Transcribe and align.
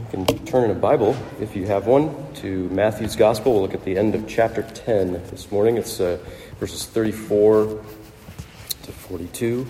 You 0.00 0.24
can 0.24 0.46
turn 0.46 0.64
in 0.64 0.70
a 0.70 0.80
Bible, 0.80 1.14
if 1.40 1.54
you 1.54 1.66
have 1.66 1.86
one, 1.86 2.32
to 2.36 2.68
Matthew's 2.70 3.16
Gospel. 3.16 3.52
We'll 3.52 3.62
look 3.62 3.74
at 3.74 3.84
the 3.84 3.98
end 3.98 4.14
of 4.14 4.26
chapter 4.26 4.62
10 4.62 5.12
this 5.30 5.52
morning. 5.52 5.76
It's 5.76 6.00
uh, 6.00 6.18
verses 6.58 6.86
34 6.86 7.84
to 8.82 8.92
42. 8.92 9.66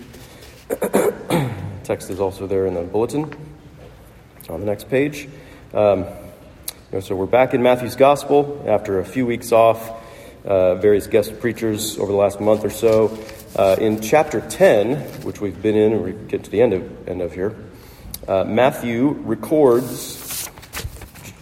Text 1.85 2.11
is 2.11 2.21
also 2.21 2.46
there 2.46 2.66
in 2.66 2.74
the 2.74 2.82
bulletin 2.82 3.35
on 4.48 4.61
the 4.61 4.66
next 4.66 4.88
page. 4.88 5.29
Um, 5.75 6.07
so 7.01 7.17
we're 7.17 7.27
back 7.27 7.53
in 7.53 7.62
Matthew's 7.62 7.97
Gospel 7.97 8.65
after 8.69 9.01
a 9.01 9.05
few 9.05 9.27
weeks 9.27 9.51
off, 9.51 9.91
uh, 10.45 10.77
various 10.77 11.09
guest 11.09 11.41
preachers 11.41 11.99
over 11.99 12.12
the 12.12 12.19
last 12.19 12.41
month 12.41 12.65
or 12.65 12.71
so. 12.71 13.19
Uh, 13.57 13.77
in 13.81 14.01
chapter 14.01 14.41
10, 14.41 14.97
which 15.25 15.41
we've 15.41 15.61
been 15.61 15.77
in, 15.77 15.93
and 15.93 16.05
we 16.05 16.12
get 16.12 16.45
to 16.45 16.51
the 16.51 16.62
end 16.62 16.73
of, 16.73 17.09
end 17.09 17.21
of 17.21 17.35
here, 17.35 17.55
uh, 18.31 18.45
Matthew 18.45 19.09
records 19.09 20.49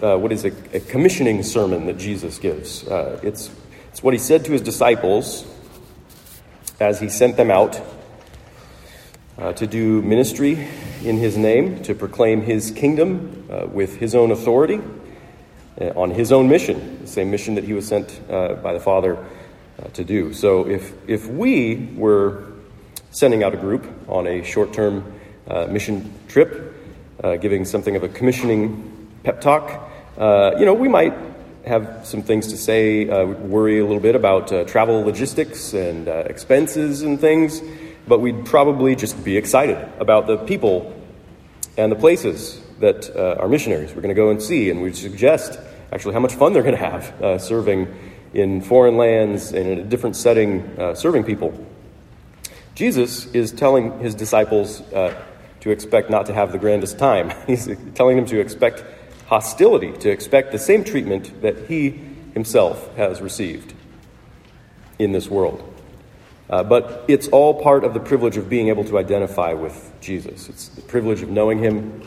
uh, 0.00 0.16
what 0.16 0.32
is 0.32 0.46
a, 0.46 0.52
a, 0.72 0.80
commissioning 0.80 1.42
sermon 1.42 1.84
that 1.84 1.98
Jesus 1.98 2.38
gives. 2.38 2.88
Uh, 2.88 3.20
it's, 3.22 3.50
it's 3.90 4.02
what 4.02 4.14
he 4.14 4.18
said 4.18 4.46
to 4.46 4.52
his 4.52 4.62
disciples 4.62 5.44
as 6.80 6.98
he 6.98 7.10
sent 7.10 7.36
them 7.36 7.50
out 7.50 7.78
uh, 9.36 9.52
to 9.52 9.66
do 9.66 10.00
ministry 10.00 10.52
in 11.04 11.18
his 11.18 11.36
name, 11.36 11.82
to 11.82 11.94
proclaim 11.94 12.40
his 12.40 12.70
kingdom 12.70 13.46
uh, 13.50 13.66
with 13.66 13.96
his 13.96 14.14
own 14.14 14.30
authority, 14.30 14.80
uh, 15.78 15.84
on 15.94 16.10
his 16.10 16.32
own 16.32 16.48
mission, 16.48 17.02
the 17.02 17.06
same 17.06 17.30
mission 17.30 17.56
that 17.56 17.64
he 17.64 17.74
was 17.74 17.86
sent 17.86 18.18
uh, 18.30 18.54
by 18.54 18.72
the 18.72 18.80
Father 18.80 19.22
to 19.92 20.04
do. 20.04 20.32
So 20.32 20.66
if, 20.66 20.94
if 21.06 21.26
we 21.26 21.90
were 21.94 22.44
sending 23.10 23.44
out 23.44 23.52
a 23.52 23.58
group 23.58 23.86
on 24.08 24.26
a 24.26 24.42
short 24.42 24.72
term 24.72 25.12
mission 25.70 26.12
trip, 26.28 26.77
giving 27.22 27.64
something 27.64 27.96
of 27.96 28.02
a 28.02 28.08
commissioning 28.08 29.08
pep 29.24 29.40
talk, 29.40 29.90
uh, 30.18 30.56
you 30.58 30.64
know, 30.64 30.74
we 30.74 30.88
might 30.88 31.14
have 31.64 32.00
some 32.04 32.22
things 32.22 32.48
to 32.48 32.56
say, 32.56 33.08
uh, 33.08 33.24
worry 33.24 33.78
a 33.78 33.84
little 33.84 34.00
bit 34.00 34.16
about 34.16 34.52
uh, 34.52 34.64
travel 34.64 35.02
logistics 35.02 35.74
and 35.74 36.08
uh, 36.08 36.24
expenses 36.26 37.02
and 37.02 37.20
things, 37.20 37.62
but 38.08 38.20
we'd 38.20 38.44
probably 38.44 38.96
just 38.96 39.22
be 39.22 39.36
excited 39.36 39.76
about 40.00 40.26
the 40.26 40.36
people 40.38 40.92
and 41.76 41.92
the 41.92 41.96
places 41.96 42.60
that 42.80 43.14
uh, 43.14 43.40
our 43.40 43.48
missionaries 43.48 43.94
were 43.94 44.00
going 44.00 44.14
to 44.14 44.20
go 44.20 44.30
and 44.30 44.42
see, 44.42 44.70
and 44.70 44.82
we'd 44.82 44.96
suggest 44.96 45.60
actually 45.92 46.14
how 46.14 46.20
much 46.20 46.34
fun 46.34 46.52
they're 46.52 46.62
going 46.62 46.76
to 46.76 46.84
have 46.84 47.22
uh, 47.22 47.38
serving 47.38 47.86
in 48.34 48.60
foreign 48.60 48.96
lands 48.96 49.52
and 49.52 49.68
in 49.68 49.78
a 49.78 49.84
different 49.84 50.16
setting, 50.16 50.68
serving 50.94 51.22
people. 51.24 51.54
Jesus 52.74 53.26
is 53.34 53.52
telling 53.52 53.98
his 54.00 54.14
disciples 54.14 54.82
to 55.60 55.70
expect 55.70 56.10
not 56.10 56.26
to 56.26 56.34
have 56.34 56.52
the 56.52 56.58
grandest 56.58 56.98
time. 56.98 57.32
He's 57.46 57.68
telling 57.94 58.16
them 58.16 58.26
to 58.26 58.40
expect 58.40 58.84
hostility, 59.26 59.92
to 59.98 60.10
expect 60.10 60.52
the 60.52 60.58
same 60.58 60.84
treatment 60.84 61.42
that 61.42 61.66
he 61.66 62.00
himself 62.32 62.96
has 62.96 63.20
received 63.20 63.74
in 64.98 65.12
this 65.12 65.28
world. 65.28 65.62
Uh, 66.48 66.62
but 66.62 67.04
it's 67.08 67.28
all 67.28 67.60
part 67.62 67.84
of 67.84 67.92
the 67.92 68.00
privilege 68.00 68.38
of 68.38 68.48
being 68.48 68.68
able 68.68 68.84
to 68.84 68.96
identify 68.96 69.52
with 69.52 69.92
Jesus. 70.00 70.48
It's 70.48 70.68
the 70.68 70.82
privilege 70.82 71.22
of 71.22 71.28
knowing 71.28 71.58
him 71.58 72.02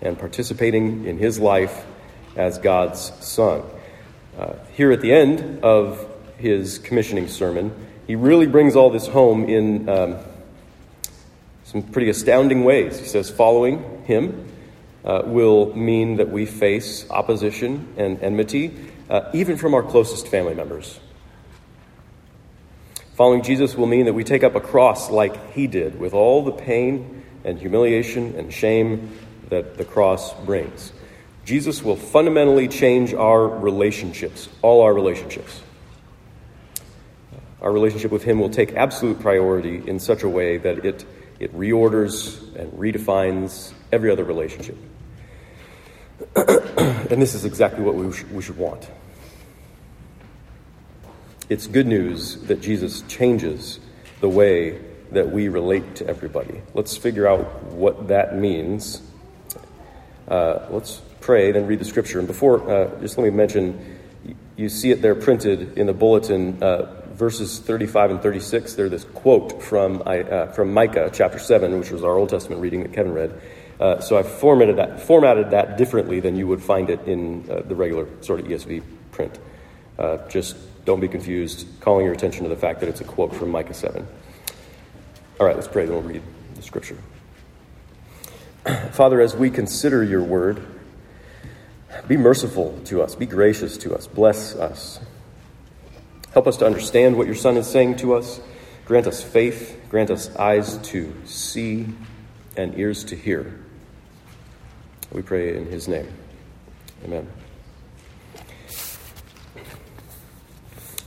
and 0.00 0.18
participating 0.18 1.04
in 1.04 1.18
his 1.18 1.38
life 1.38 1.84
as 2.36 2.56
God's 2.58 3.12
Son. 3.24 3.62
Uh, 4.38 4.54
here 4.72 4.90
at 4.90 5.02
the 5.02 5.12
end 5.12 5.62
of 5.62 6.06
his 6.38 6.78
commissioning 6.78 7.28
sermon, 7.28 7.74
he 8.06 8.14
really 8.16 8.46
brings 8.46 8.74
all 8.74 8.88
this 8.88 9.06
home 9.06 9.48
in 9.48 9.86
um, 9.88 10.16
some 11.70 11.82
pretty 11.82 12.10
astounding 12.10 12.64
ways. 12.64 12.98
He 12.98 13.06
says, 13.06 13.30
following 13.30 14.02
him 14.04 14.48
uh, 15.04 15.22
will 15.24 15.72
mean 15.76 16.16
that 16.16 16.28
we 16.28 16.44
face 16.44 17.08
opposition 17.10 17.94
and 17.96 18.20
enmity, 18.20 18.74
uh, 19.08 19.30
even 19.32 19.56
from 19.56 19.74
our 19.74 19.82
closest 19.84 20.26
family 20.26 20.54
members. 20.54 20.98
Following 23.14 23.42
Jesus 23.42 23.76
will 23.76 23.86
mean 23.86 24.06
that 24.06 24.14
we 24.14 24.24
take 24.24 24.42
up 24.42 24.56
a 24.56 24.60
cross 24.60 25.10
like 25.10 25.52
he 25.52 25.68
did, 25.68 26.00
with 26.00 26.12
all 26.12 26.44
the 26.44 26.50
pain 26.50 27.24
and 27.44 27.56
humiliation 27.56 28.34
and 28.34 28.52
shame 28.52 29.16
that 29.48 29.76
the 29.78 29.84
cross 29.84 30.34
brings. 30.44 30.92
Jesus 31.44 31.84
will 31.84 31.96
fundamentally 31.96 32.66
change 32.66 33.14
our 33.14 33.46
relationships, 33.46 34.48
all 34.60 34.82
our 34.82 34.92
relationships. 34.92 35.62
Our 37.62 37.70
relationship 37.70 38.10
with 38.10 38.24
him 38.24 38.40
will 38.40 38.50
take 38.50 38.72
absolute 38.72 39.20
priority 39.20 39.82
in 39.86 40.00
such 40.00 40.24
a 40.24 40.28
way 40.28 40.56
that 40.58 40.84
it, 40.84 41.04
it 41.40 41.56
reorders 41.56 42.54
and 42.54 42.70
redefines 42.72 43.72
every 43.90 44.10
other 44.10 44.24
relationship. 44.24 44.76
and 46.36 47.20
this 47.20 47.34
is 47.34 47.44
exactly 47.44 47.82
what 47.82 47.94
we, 47.94 48.12
sh- 48.12 48.24
we 48.24 48.42
should 48.42 48.58
want. 48.58 48.88
It's 51.48 51.66
good 51.66 51.86
news 51.86 52.36
that 52.42 52.60
Jesus 52.60 53.02
changes 53.08 53.80
the 54.20 54.28
way 54.28 54.78
that 55.10 55.30
we 55.30 55.48
relate 55.48 55.96
to 55.96 56.06
everybody. 56.06 56.60
Let's 56.74 56.96
figure 56.96 57.26
out 57.26 57.64
what 57.64 58.08
that 58.08 58.36
means. 58.36 59.02
Uh, 60.28 60.66
let's 60.70 61.00
pray, 61.20 61.50
then 61.50 61.66
read 61.66 61.80
the 61.80 61.84
scripture. 61.84 62.18
And 62.18 62.28
before, 62.28 62.70
uh, 62.70 63.00
just 63.00 63.18
let 63.18 63.24
me 63.24 63.30
mention 63.30 63.98
you 64.56 64.68
see 64.68 64.90
it 64.90 65.00
there 65.00 65.14
printed 65.14 65.78
in 65.78 65.86
the 65.86 65.94
bulletin, 65.94 66.62
uh, 66.62 66.99
verses 67.20 67.58
35 67.60 68.12
and 68.12 68.22
36. 68.22 68.74
They're 68.74 68.88
this 68.88 69.04
quote 69.04 69.62
from, 69.62 70.02
uh, 70.06 70.46
from 70.46 70.72
Micah 70.72 71.10
chapter 71.12 71.38
7, 71.38 71.78
which 71.78 71.90
was 71.90 72.02
our 72.02 72.16
Old 72.16 72.30
Testament 72.30 72.62
reading 72.62 72.82
that 72.82 72.94
Kevin 72.94 73.12
read. 73.12 73.40
Uh, 73.78 74.00
so 74.00 74.16
I 74.16 74.22
formatted 74.22 74.76
that, 74.76 75.02
formatted 75.02 75.50
that 75.50 75.76
differently 75.76 76.20
than 76.20 76.34
you 76.34 76.46
would 76.46 76.62
find 76.62 76.88
it 76.88 77.06
in 77.06 77.46
uh, 77.50 77.60
the 77.60 77.76
regular 77.76 78.08
sort 78.22 78.40
of 78.40 78.46
ESV 78.46 78.82
print. 79.12 79.38
Uh, 79.98 80.16
just 80.28 80.56
don't 80.86 81.00
be 81.00 81.08
confused, 81.08 81.68
calling 81.80 82.06
your 82.06 82.14
attention 82.14 82.44
to 82.44 82.48
the 82.48 82.56
fact 82.56 82.80
that 82.80 82.88
it's 82.88 83.02
a 83.02 83.04
quote 83.04 83.34
from 83.34 83.50
Micah 83.50 83.74
7. 83.74 84.06
All 85.38 85.46
right, 85.46 85.54
let's 85.54 85.68
pray, 85.68 85.84
then 85.84 85.94
we'll 85.94 86.02
read 86.02 86.22
the 86.54 86.62
scripture. 86.62 86.96
Father, 88.92 89.20
as 89.20 89.36
we 89.36 89.50
consider 89.50 90.02
your 90.02 90.24
word, 90.24 90.66
be 92.08 92.16
merciful 92.16 92.80
to 92.86 93.02
us, 93.02 93.14
be 93.14 93.26
gracious 93.26 93.76
to 93.78 93.94
us, 93.94 94.06
bless 94.06 94.54
us. 94.56 95.00
Help 96.32 96.46
us 96.46 96.56
to 96.58 96.66
understand 96.66 97.16
what 97.16 97.26
your 97.26 97.36
Son 97.36 97.56
is 97.56 97.66
saying 97.66 97.96
to 97.96 98.14
us. 98.14 98.40
Grant 98.84 99.06
us 99.06 99.22
faith, 99.22 99.80
grant 99.88 100.10
us 100.10 100.34
eyes 100.36 100.78
to 100.78 101.12
see 101.24 101.86
and 102.56 102.78
ears 102.78 103.04
to 103.04 103.16
hear. 103.16 103.58
We 105.12 105.22
pray 105.22 105.56
in 105.56 105.66
his 105.66 105.88
name. 105.88 106.08
Amen. 107.04 107.28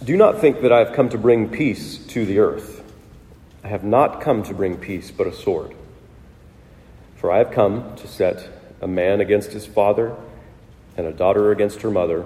Do 0.04 0.18
not 0.18 0.42
think 0.42 0.62
that 0.62 0.74
I 0.74 0.80
have 0.80 0.94
come 0.94 1.08
to 1.10 1.18
bring 1.18 1.50
peace 1.50 1.98
to 2.08 2.26
the 2.26 2.40
earth. 2.40 2.84
I 3.64 3.70
have 3.70 3.86
not 3.86 4.20
come 4.20 4.44
to 4.44 4.54
bring 4.54 4.76
peace, 4.76 5.12
but 5.12 5.28
a 5.28 5.34
sword. 5.34 5.74
For 7.16 7.32
I 7.32 7.38
have 7.38 7.52
come 7.52 7.96
to 7.96 8.08
set 8.08 8.50
a 8.82 8.88
man 8.88 9.22
against 9.22 9.54
his 9.54 9.66
father, 9.66 10.14
and 10.98 11.08
a 11.08 11.14
daughter 11.14 11.52
against 11.52 11.82
her 11.84 11.92
mother, 11.92 12.26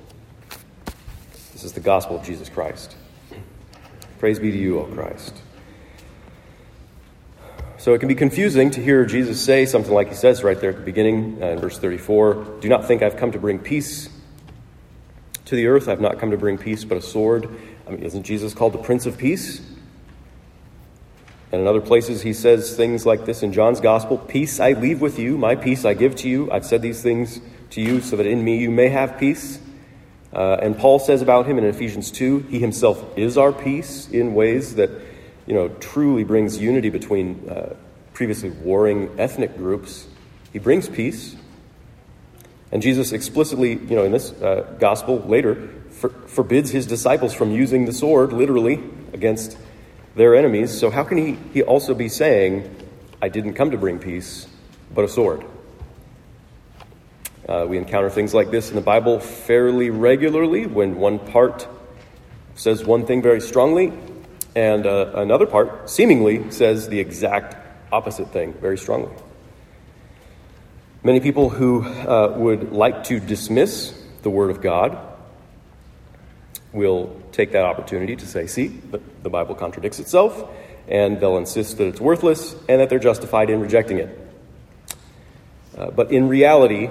This 1.61 1.67
is 1.67 1.73
the 1.73 1.79
gospel 1.79 2.15
of 2.15 2.25
Jesus 2.25 2.49
Christ. 2.49 2.95
Praise 4.17 4.39
be 4.39 4.49
to 4.49 4.57
you, 4.57 4.79
O 4.79 4.85
Christ. 4.85 5.43
So 7.77 7.93
it 7.93 7.99
can 7.99 8.07
be 8.07 8.15
confusing 8.15 8.71
to 8.71 8.81
hear 8.81 9.05
Jesus 9.05 9.39
say 9.39 9.67
something 9.67 9.93
like 9.93 10.07
he 10.07 10.15
says 10.15 10.43
right 10.43 10.59
there 10.59 10.71
at 10.71 10.77
the 10.77 10.81
beginning 10.81 11.37
uh, 11.39 11.49
in 11.49 11.59
verse 11.59 11.77
34 11.77 12.61
Do 12.61 12.67
not 12.67 12.85
think 12.85 13.03
I've 13.03 13.15
come 13.15 13.33
to 13.33 13.37
bring 13.37 13.59
peace 13.59 14.09
to 15.45 15.55
the 15.55 15.67
earth. 15.67 15.87
I've 15.87 16.01
not 16.01 16.17
come 16.17 16.31
to 16.31 16.37
bring 16.37 16.57
peace, 16.57 16.83
but 16.83 16.97
a 16.97 17.01
sword. 17.01 17.47
I 17.85 17.91
mean, 17.91 18.01
isn't 18.01 18.23
Jesus 18.23 18.55
called 18.55 18.73
the 18.73 18.79
Prince 18.79 19.05
of 19.05 19.19
Peace? 19.19 19.61
And 21.51 21.61
in 21.61 21.67
other 21.67 21.79
places, 21.81 22.23
he 22.23 22.33
says 22.33 22.75
things 22.75 23.05
like 23.05 23.25
this 23.25 23.43
in 23.43 23.53
John's 23.53 23.81
Gospel 23.81 24.17
Peace 24.17 24.59
I 24.59 24.71
leave 24.71 24.99
with 24.99 25.19
you, 25.19 25.37
my 25.37 25.55
peace 25.55 25.85
I 25.85 25.93
give 25.93 26.15
to 26.15 26.27
you. 26.27 26.51
I've 26.51 26.65
said 26.65 26.81
these 26.81 27.03
things 27.03 27.39
to 27.69 27.81
you 27.81 28.01
so 28.01 28.15
that 28.15 28.25
in 28.25 28.43
me 28.43 28.57
you 28.57 28.71
may 28.71 28.89
have 28.89 29.19
peace. 29.19 29.59
Uh, 30.33 30.57
and 30.61 30.77
Paul 30.77 30.99
says 30.99 31.21
about 31.21 31.45
him 31.45 31.57
in 31.57 31.65
Ephesians 31.65 32.09
2 32.11 32.39
he 32.49 32.59
himself 32.59 33.03
is 33.17 33.37
our 33.37 33.51
peace 33.51 34.09
in 34.09 34.33
ways 34.33 34.75
that 34.75 34.89
you 35.45 35.53
know, 35.53 35.69
truly 35.79 36.23
brings 36.23 36.57
unity 36.57 36.89
between 36.89 37.49
uh, 37.49 37.75
previously 38.13 38.49
warring 38.49 39.09
ethnic 39.17 39.57
groups. 39.57 40.07
He 40.53 40.59
brings 40.59 40.87
peace. 40.87 41.35
And 42.71 42.81
Jesus 42.81 43.11
explicitly, 43.11 43.71
you 43.73 43.95
know, 43.95 44.05
in 44.05 44.11
this 44.11 44.31
uh, 44.31 44.75
gospel 44.79 45.19
later, 45.19 45.69
for, 45.89 46.09
forbids 46.09 46.71
his 46.71 46.85
disciples 46.85 47.33
from 47.33 47.51
using 47.51 47.85
the 47.85 47.91
sword 47.91 48.31
literally 48.31 48.81
against 49.13 49.57
their 50.15 50.35
enemies. 50.35 50.77
So, 50.77 50.89
how 50.89 51.03
can 51.03 51.17
he, 51.17 51.37
he 51.53 51.63
also 51.63 51.93
be 51.93 52.07
saying, 52.07 52.73
I 53.21 53.29
didn't 53.29 53.55
come 53.55 53.71
to 53.71 53.77
bring 53.77 53.99
peace, 53.99 54.47
but 54.93 55.03
a 55.03 55.09
sword? 55.09 55.43
Uh, 57.51 57.65
we 57.65 57.77
encounter 57.77 58.09
things 58.09 58.33
like 58.33 58.49
this 58.49 58.69
in 58.69 58.75
the 58.75 58.81
Bible 58.81 59.19
fairly 59.19 59.89
regularly 59.89 60.65
when 60.65 60.95
one 60.95 61.19
part 61.19 61.67
says 62.55 62.85
one 62.85 63.05
thing 63.05 63.21
very 63.21 63.41
strongly 63.41 63.91
and 64.55 64.85
uh, 64.85 65.11
another 65.15 65.45
part 65.45 65.89
seemingly 65.89 66.49
says 66.49 66.87
the 66.87 67.01
exact 67.01 67.57
opposite 67.91 68.31
thing 68.31 68.53
very 68.53 68.77
strongly. 68.77 69.11
Many 71.03 71.19
people 71.19 71.49
who 71.49 71.83
uh, 71.83 72.33
would 72.37 72.71
like 72.71 73.03
to 73.05 73.19
dismiss 73.19 74.01
the 74.21 74.29
Word 74.29 74.49
of 74.49 74.61
God 74.61 74.97
will 76.71 77.21
take 77.33 77.51
that 77.51 77.65
opportunity 77.65 78.15
to 78.15 78.25
say, 78.25 78.47
see, 78.47 78.67
the, 79.23 79.29
Bible 79.29 79.55
contradicts 79.55 79.99
itself, 79.99 80.49
and 80.87 81.19
they'll 81.19 81.37
insist 81.37 81.79
that 81.79 81.87
it's 81.87 81.99
worthless 81.99 82.55
and 82.69 82.79
that 82.79 82.89
they're 82.89 82.97
justified 82.97 83.49
in 83.49 83.59
rejecting 83.59 83.97
it. 83.97 84.19
Uh, 85.77 85.91
but 85.91 86.13
in 86.13 86.29
reality, 86.29 86.89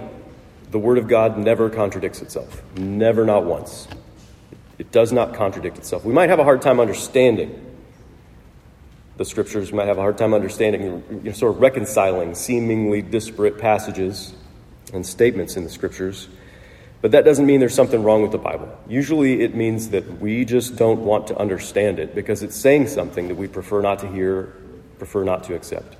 the 0.70 0.78
Word 0.78 0.98
of 0.98 1.08
God 1.08 1.36
never 1.38 1.68
contradicts 1.68 2.22
itself. 2.22 2.62
Never, 2.76 3.24
not 3.24 3.44
once. 3.44 3.88
It 4.78 4.92
does 4.92 5.12
not 5.12 5.34
contradict 5.34 5.78
itself. 5.78 6.04
We 6.04 6.12
might 6.12 6.30
have 6.30 6.38
a 6.38 6.44
hard 6.44 6.62
time 6.62 6.80
understanding 6.80 7.66
the 9.16 9.24
scriptures. 9.24 9.70
We 9.70 9.76
might 9.76 9.88
have 9.88 9.98
a 9.98 10.00
hard 10.00 10.16
time 10.16 10.32
understanding, 10.32 10.82
you 11.10 11.20
know, 11.24 11.32
sort 11.32 11.54
of 11.54 11.60
reconciling 11.60 12.34
seemingly 12.34 13.02
disparate 13.02 13.58
passages 13.58 14.32
and 14.94 15.04
statements 15.04 15.56
in 15.56 15.64
the 15.64 15.70
scriptures. 15.70 16.28
But 17.02 17.10
that 17.12 17.24
doesn't 17.24 17.44
mean 17.44 17.60
there's 17.60 17.74
something 17.74 18.02
wrong 18.02 18.22
with 18.22 18.32
the 18.32 18.38
Bible. 18.38 18.74
Usually 18.88 19.42
it 19.42 19.54
means 19.54 19.90
that 19.90 20.20
we 20.20 20.44
just 20.44 20.76
don't 20.76 21.00
want 21.04 21.26
to 21.26 21.36
understand 21.36 21.98
it 21.98 22.14
because 22.14 22.42
it's 22.42 22.56
saying 22.56 22.88
something 22.88 23.28
that 23.28 23.34
we 23.34 23.48
prefer 23.48 23.82
not 23.82 23.98
to 24.00 24.08
hear, 24.08 24.54
prefer 24.98 25.24
not 25.24 25.44
to 25.44 25.54
accept. 25.54 25.96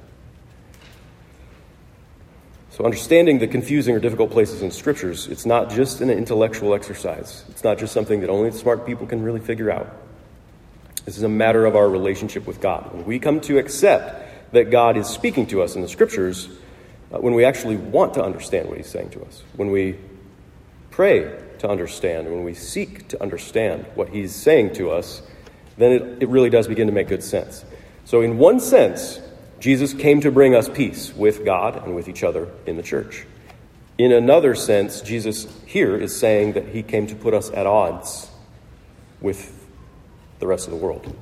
So, 2.80 2.86
understanding 2.86 3.40
the 3.40 3.46
confusing 3.46 3.94
or 3.94 3.98
difficult 3.98 4.30
places 4.30 4.62
in 4.62 4.70
scriptures, 4.70 5.26
it's 5.26 5.44
not 5.44 5.68
just 5.68 6.00
an 6.00 6.08
intellectual 6.08 6.72
exercise. 6.72 7.44
It's 7.50 7.62
not 7.62 7.76
just 7.76 7.92
something 7.92 8.20
that 8.22 8.30
only 8.30 8.50
smart 8.52 8.86
people 8.86 9.06
can 9.06 9.22
really 9.22 9.40
figure 9.40 9.70
out. 9.70 9.94
This 11.04 11.18
is 11.18 11.22
a 11.22 11.28
matter 11.28 11.66
of 11.66 11.76
our 11.76 11.90
relationship 11.90 12.46
with 12.46 12.62
God. 12.62 12.90
When 12.94 13.04
we 13.04 13.18
come 13.18 13.42
to 13.42 13.58
accept 13.58 14.52
that 14.54 14.70
God 14.70 14.96
is 14.96 15.06
speaking 15.06 15.46
to 15.48 15.60
us 15.60 15.76
in 15.76 15.82
the 15.82 15.88
scriptures, 15.88 16.48
uh, 17.12 17.18
when 17.18 17.34
we 17.34 17.44
actually 17.44 17.76
want 17.76 18.14
to 18.14 18.24
understand 18.24 18.70
what 18.70 18.78
He's 18.78 18.88
saying 18.88 19.10
to 19.10 19.24
us, 19.24 19.42
when 19.56 19.70
we 19.70 19.96
pray 20.90 21.38
to 21.58 21.68
understand, 21.68 22.30
when 22.30 22.44
we 22.44 22.54
seek 22.54 23.08
to 23.08 23.22
understand 23.22 23.84
what 23.94 24.08
He's 24.08 24.34
saying 24.34 24.72
to 24.76 24.90
us, 24.90 25.20
then 25.76 25.92
it, 25.92 26.22
it 26.22 26.28
really 26.30 26.48
does 26.48 26.66
begin 26.66 26.86
to 26.86 26.94
make 26.94 27.08
good 27.08 27.22
sense. 27.22 27.62
So, 28.06 28.22
in 28.22 28.38
one 28.38 28.58
sense, 28.58 29.20
Jesus 29.60 29.92
came 29.92 30.22
to 30.22 30.32
bring 30.32 30.54
us 30.54 30.68
peace 30.68 31.14
with 31.14 31.44
God 31.44 31.84
and 31.84 31.94
with 31.94 32.08
each 32.08 32.24
other 32.24 32.48
in 32.66 32.76
the 32.76 32.82
church. 32.82 33.26
In 33.98 34.10
another 34.10 34.54
sense, 34.54 35.02
Jesus 35.02 35.46
here 35.66 35.94
is 35.94 36.18
saying 36.18 36.54
that 36.54 36.68
he 36.68 36.82
came 36.82 37.06
to 37.08 37.14
put 37.14 37.34
us 37.34 37.50
at 37.50 37.66
odds 37.66 38.30
with 39.20 39.54
the 40.38 40.46
rest 40.46 40.66
of 40.66 40.70
the 40.72 40.78
world. 40.78 41.14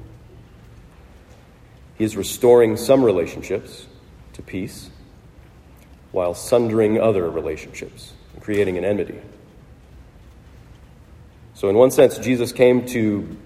He 1.97 2.05
is 2.05 2.17
restoring 2.17 2.77
some 2.77 3.05
relationships 3.05 3.87
to 4.35 4.43
peace 4.43 4.89
while 6.13 6.33
sundering 6.33 7.01
other 7.01 7.29
relationships 7.29 8.13
and 8.33 8.43
creating 8.43 8.79
an 8.79 8.85
enmity. 8.85 9.21
So, 11.55 11.69
in 11.69 11.77
one 11.77 11.91
sense, 11.91 12.19
Jesus 12.19 12.53
came 12.53 12.87
to, 12.87 13.37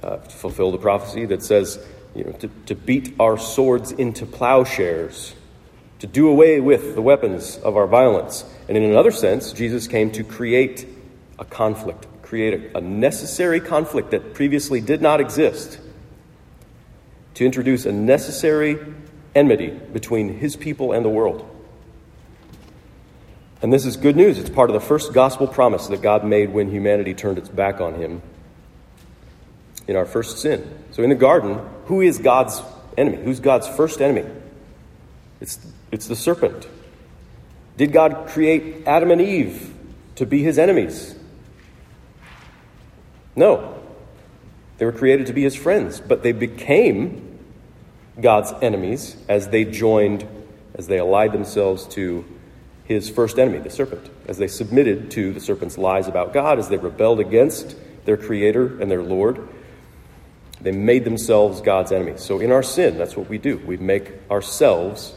uh, 0.00 0.18
to 0.18 0.36
fulfill 0.36 0.70
the 0.70 0.78
prophecy 0.78 1.26
that 1.26 1.42
says, 1.42 1.84
you 2.16 2.24
know, 2.24 2.32
to, 2.32 2.48
to 2.66 2.74
beat 2.74 3.14
our 3.20 3.36
swords 3.36 3.92
into 3.92 4.24
plowshares, 4.24 5.34
to 5.98 6.06
do 6.06 6.28
away 6.28 6.60
with 6.60 6.94
the 6.94 7.02
weapons 7.02 7.58
of 7.58 7.76
our 7.76 7.86
violence. 7.86 8.44
And 8.68 8.76
in 8.76 8.82
another 8.82 9.10
sense, 9.10 9.52
Jesus 9.52 9.86
came 9.86 10.10
to 10.12 10.24
create 10.24 10.88
a 11.38 11.44
conflict, 11.44 12.06
create 12.22 12.72
a, 12.74 12.78
a 12.78 12.80
necessary 12.80 13.60
conflict 13.60 14.10
that 14.12 14.34
previously 14.34 14.80
did 14.80 15.02
not 15.02 15.20
exist, 15.20 15.78
to 17.34 17.44
introduce 17.44 17.84
a 17.84 17.92
necessary 17.92 18.78
enmity 19.34 19.68
between 19.68 20.38
his 20.38 20.56
people 20.56 20.92
and 20.92 21.04
the 21.04 21.10
world. 21.10 21.46
And 23.60 23.72
this 23.72 23.84
is 23.84 23.96
good 23.96 24.16
news. 24.16 24.38
It's 24.38 24.50
part 24.50 24.70
of 24.70 24.74
the 24.74 24.80
first 24.80 25.12
gospel 25.12 25.46
promise 25.46 25.86
that 25.88 26.00
God 26.00 26.24
made 26.24 26.50
when 26.50 26.70
humanity 26.70 27.14
turned 27.14 27.36
its 27.36 27.48
back 27.48 27.80
on 27.80 27.94
him 27.94 28.22
in 29.86 29.96
our 29.96 30.06
first 30.06 30.38
sin. 30.38 30.84
So 30.96 31.02
in 31.02 31.10
the 31.10 31.14
garden, 31.14 31.60
who 31.84 32.00
is 32.00 32.16
God's 32.16 32.62
enemy? 32.96 33.22
Who's 33.22 33.38
God's 33.38 33.68
first 33.68 34.00
enemy? 34.00 34.26
It's, 35.42 35.58
it's 35.92 36.06
the 36.06 36.16
serpent. 36.16 36.66
Did 37.76 37.92
God 37.92 38.28
create 38.28 38.86
Adam 38.86 39.10
and 39.10 39.20
Eve 39.20 39.74
to 40.14 40.24
be 40.24 40.42
his 40.42 40.58
enemies? 40.58 41.14
No. 43.36 43.78
They 44.78 44.86
were 44.86 44.92
created 44.92 45.26
to 45.26 45.34
be 45.34 45.42
his 45.42 45.54
friends, 45.54 46.00
but 46.00 46.22
they 46.22 46.32
became 46.32 47.40
God's 48.18 48.54
enemies 48.62 49.18
as 49.28 49.48
they 49.48 49.66
joined, 49.66 50.26
as 50.76 50.86
they 50.86 50.98
allied 50.98 51.32
themselves 51.32 51.86
to 51.88 52.24
his 52.84 53.10
first 53.10 53.38
enemy, 53.38 53.58
the 53.58 53.68
serpent, 53.68 54.08
as 54.28 54.38
they 54.38 54.48
submitted 54.48 55.10
to 55.10 55.34
the 55.34 55.40
serpent's 55.40 55.76
lies 55.76 56.08
about 56.08 56.32
God, 56.32 56.58
as 56.58 56.70
they 56.70 56.78
rebelled 56.78 57.20
against 57.20 57.76
their 58.06 58.16
creator 58.16 58.80
and 58.80 58.90
their 58.90 59.02
Lord. 59.02 59.46
They 60.60 60.72
made 60.72 61.04
themselves 61.04 61.60
God's 61.60 61.92
enemies. 61.92 62.22
So 62.22 62.40
in 62.40 62.50
our 62.50 62.62
sin, 62.62 62.96
that's 62.98 63.16
what 63.16 63.28
we 63.28 63.38
do. 63.38 63.58
We 63.58 63.76
make 63.76 64.12
ourselves 64.30 65.14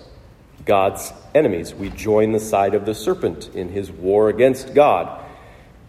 God's 0.65 1.13
enemies. 1.33 1.73
We 1.73 1.89
join 1.89 2.31
the 2.33 2.39
side 2.39 2.75
of 2.75 2.85
the 2.85 2.93
serpent 2.93 3.49
in 3.55 3.69
his 3.69 3.91
war 3.91 4.29
against 4.29 4.73
God. 4.73 5.23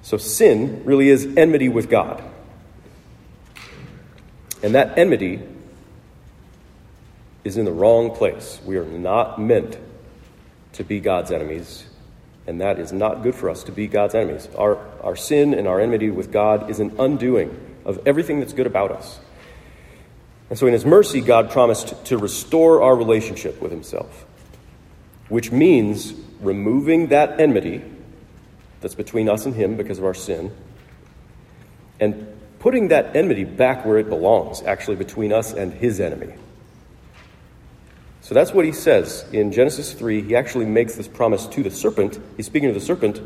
So 0.03 0.17
sin 0.17 0.85
really 0.85 1.09
is 1.09 1.27
enmity 1.37 1.69
with 1.69 1.91
God. 1.91 2.23
And 4.63 4.75
that 4.75 4.99
enmity 4.99 5.41
is 7.45 7.57
in 7.57 7.65
the 7.65 7.73
wrong 7.73 8.15
place. 8.15 8.61
We 8.65 8.77
are 8.77 8.85
not 8.85 9.41
meant 9.41 9.79
to 10.75 10.85
be 10.85 11.01
God's 11.01 11.31
enemies, 11.31 11.85
and 12.47 12.61
that 12.61 12.79
is 12.79 12.93
not 12.93 13.23
good 13.23 13.35
for 13.35 13.51
us 13.51 13.65
to 13.65 13.73
be 13.73 13.87
God's 13.87 14.15
enemies. 14.15 14.49
Our, 14.57 14.79
our 15.03 15.17
sin 15.17 15.55
and 15.55 15.67
our 15.67 15.81
enmity 15.81 16.11
with 16.11 16.31
God 16.31 16.71
is 16.71 16.81
an 16.81 16.95
undoing 16.99 17.59
of 17.85 18.01
everything 18.07 18.41
that's 18.41 18.53
good 18.53 18.67
about 18.67 18.93
us. 18.93 19.19
And 20.51 20.59
so, 20.59 20.67
in 20.67 20.73
His 20.73 20.85
mercy, 20.85 21.21
God 21.21 21.51
promised 21.51 22.05
to 22.07 22.19
restore 22.19 22.83
our 22.83 22.97
relationship 22.97 23.63
with 23.63 23.71
Himself, 23.71 24.27
which 25.29 25.53
means 25.53 26.13
removing 26.41 27.07
that 27.09 27.41
enmity 27.41 27.83
that's 28.81 28.97
between 28.97 29.29
us 29.29 29.47
and 29.47 29.55
Him 29.55 29.77
because 29.77 29.99
of 29.99 30.05
our 30.05 30.15
sin, 30.15 30.51
and 32.01 32.27
putting 32.59 32.89
that 32.89 33.15
enmity 33.15 33.45
back 33.45 33.87
where 33.87 33.99
it 33.99 34.09
belongs, 34.09 34.63
actually 34.63 34.97
between 34.97 35.33
us 35.33 35.53
and 35.53 35.73
His 35.73 36.01
enemy. 36.01 36.35
So 38.21 38.35
that's 38.35 38.53
what 38.53 38.65
He 38.65 38.73
says 38.73 39.25
in 39.33 39.53
Genesis 39.53 39.93
3. 39.93 40.23
He 40.23 40.35
actually 40.35 40.67
makes 40.67 40.97
this 40.97 41.07
promise 41.07 41.47
to 41.47 41.63
the 41.63 41.71
serpent. 41.71 42.19
He's 42.37 42.47
speaking 42.47 42.69
to 42.69 42.75
the 42.75 42.85
serpent, 42.85 43.21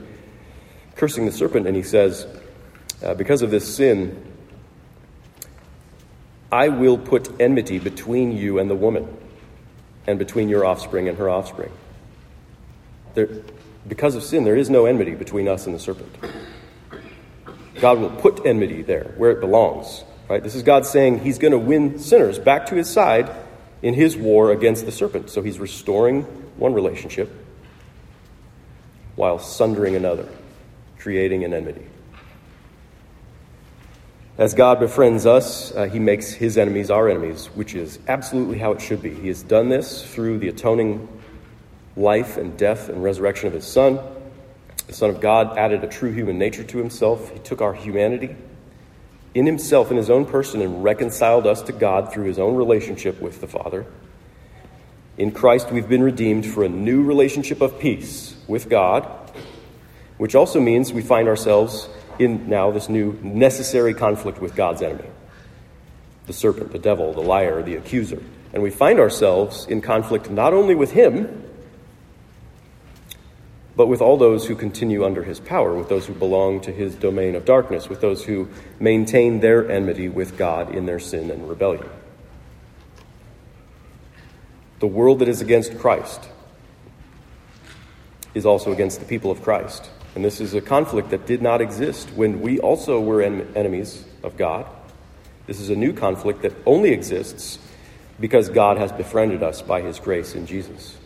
cursing 0.94 1.24
the 1.24 1.32
serpent, 1.32 1.66
and 1.66 1.74
He 1.74 1.82
says, 1.82 2.26
uh, 3.02 3.14
Because 3.14 3.40
of 3.40 3.50
this 3.50 3.76
sin, 3.76 4.33
I 6.54 6.68
will 6.68 6.96
put 6.96 7.40
enmity 7.40 7.80
between 7.80 8.36
you 8.36 8.60
and 8.60 8.70
the 8.70 8.76
woman, 8.76 9.08
and 10.06 10.18
between 10.18 10.48
your 10.48 10.64
offspring 10.64 11.08
and 11.08 11.18
her 11.18 11.28
offspring. 11.28 11.72
There, 13.14 13.28
because 13.88 14.14
of 14.14 14.22
sin, 14.22 14.44
there 14.44 14.56
is 14.56 14.70
no 14.70 14.86
enmity 14.86 15.14
between 15.14 15.48
us 15.48 15.66
and 15.66 15.74
the 15.74 15.80
serpent. 15.80 16.14
God 17.80 17.98
will 17.98 18.10
put 18.10 18.46
enmity 18.46 18.82
there 18.82 19.14
where 19.16 19.32
it 19.32 19.40
belongs. 19.40 20.04
Right? 20.28 20.42
This 20.42 20.54
is 20.54 20.62
God 20.62 20.86
saying 20.86 21.20
He's 21.20 21.38
going 21.38 21.52
to 21.52 21.58
win 21.58 21.98
sinners 21.98 22.38
back 22.38 22.66
to 22.66 22.76
His 22.76 22.88
side 22.88 23.30
in 23.84 23.92
his 23.92 24.16
war 24.16 24.50
against 24.50 24.86
the 24.86 24.92
serpent. 24.92 25.28
So 25.28 25.42
he's 25.42 25.58
restoring 25.58 26.22
one 26.56 26.72
relationship 26.72 27.30
while 29.14 29.38
sundering 29.38 29.94
another, 29.94 30.26
creating 30.98 31.44
an 31.44 31.52
enmity. 31.52 31.84
As 34.36 34.52
God 34.52 34.80
befriends 34.80 35.26
us, 35.26 35.72
uh, 35.72 35.84
he 35.84 36.00
makes 36.00 36.32
his 36.32 36.58
enemies 36.58 36.90
our 36.90 37.08
enemies, 37.08 37.46
which 37.54 37.76
is 37.76 38.00
absolutely 38.08 38.58
how 38.58 38.72
it 38.72 38.80
should 38.80 39.00
be. 39.00 39.14
He 39.14 39.28
has 39.28 39.44
done 39.44 39.68
this 39.68 40.02
through 40.02 40.38
the 40.38 40.48
atoning 40.48 41.06
life 41.96 42.36
and 42.36 42.56
death 42.58 42.88
and 42.88 43.00
resurrection 43.00 43.46
of 43.46 43.52
his 43.52 43.64
Son. 43.64 44.00
The 44.88 44.92
Son 44.92 45.10
of 45.10 45.20
God 45.20 45.56
added 45.56 45.84
a 45.84 45.86
true 45.86 46.10
human 46.10 46.36
nature 46.36 46.64
to 46.64 46.78
himself. 46.78 47.30
He 47.30 47.38
took 47.38 47.60
our 47.60 47.74
humanity 47.74 48.34
in 49.34 49.46
himself, 49.46 49.92
in 49.92 49.96
his 49.96 50.10
own 50.10 50.26
person, 50.26 50.60
and 50.60 50.82
reconciled 50.82 51.46
us 51.46 51.62
to 51.62 51.72
God 51.72 52.12
through 52.12 52.24
his 52.24 52.40
own 52.40 52.56
relationship 52.56 53.20
with 53.20 53.40
the 53.40 53.46
Father. 53.46 53.86
In 55.16 55.30
Christ, 55.30 55.70
we've 55.70 55.88
been 55.88 56.02
redeemed 56.02 56.44
for 56.44 56.64
a 56.64 56.68
new 56.68 57.04
relationship 57.04 57.60
of 57.60 57.78
peace 57.78 58.34
with 58.48 58.68
God, 58.68 59.08
which 60.18 60.34
also 60.34 60.60
means 60.60 60.92
we 60.92 61.02
find 61.02 61.28
ourselves 61.28 61.88
in 62.18 62.48
now 62.48 62.70
this 62.70 62.88
new 62.88 63.18
necessary 63.22 63.94
conflict 63.94 64.40
with 64.40 64.54
God's 64.54 64.82
enemy 64.82 65.08
the 66.26 66.32
serpent, 66.32 66.72
the 66.72 66.78
devil, 66.78 67.12
the 67.12 67.20
liar, 67.20 67.62
the 67.62 67.76
accuser. 67.76 68.22
And 68.54 68.62
we 68.62 68.70
find 68.70 68.98
ourselves 68.98 69.66
in 69.66 69.82
conflict 69.82 70.30
not 70.30 70.54
only 70.54 70.74
with 70.74 70.92
him, 70.92 71.44
but 73.76 73.88
with 73.88 74.00
all 74.00 74.16
those 74.16 74.46
who 74.46 74.54
continue 74.54 75.04
under 75.04 75.24
his 75.24 75.40
power, 75.40 75.74
with 75.74 75.88
those 75.88 76.06
who 76.06 76.14
belong 76.14 76.60
to 76.60 76.72
his 76.72 76.94
domain 76.94 77.34
of 77.34 77.44
darkness, 77.44 77.88
with 77.88 78.00
those 78.00 78.24
who 78.24 78.48
maintain 78.78 79.40
their 79.40 79.68
enmity 79.70 80.08
with 80.08 80.38
God 80.38 80.74
in 80.74 80.86
their 80.86 81.00
sin 81.00 81.30
and 81.30 81.48
rebellion. 81.48 81.88
The 84.78 84.86
world 84.86 85.18
that 85.18 85.28
is 85.28 85.40
against 85.40 85.78
Christ 85.78 86.28
is 88.34 88.46
also 88.46 88.72
against 88.72 89.00
the 89.00 89.06
people 89.06 89.30
of 89.30 89.42
Christ. 89.42 89.90
And 90.14 90.24
this 90.24 90.40
is 90.40 90.54
a 90.54 90.60
conflict 90.60 91.10
that 91.10 91.26
did 91.26 91.42
not 91.42 91.60
exist 91.60 92.10
when 92.14 92.40
we 92.40 92.60
also 92.60 93.00
were 93.00 93.20
en- 93.20 93.52
enemies 93.56 94.04
of 94.22 94.36
God. 94.36 94.66
This 95.46 95.60
is 95.60 95.70
a 95.70 95.76
new 95.76 95.92
conflict 95.92 96.42
that 96.42 96.52
only 96.64 96.90
exists 96.90 97.58
because 98.20 98.48
God 98.48 98.78
has 98.78 98.92
befriended 98.92 99.42
us 99.42 99.60
by 99.60 99.80
his 99.80 99.98
grace 99.98 100.34
in 100.34 100.46
Jesus. 100.46 100.96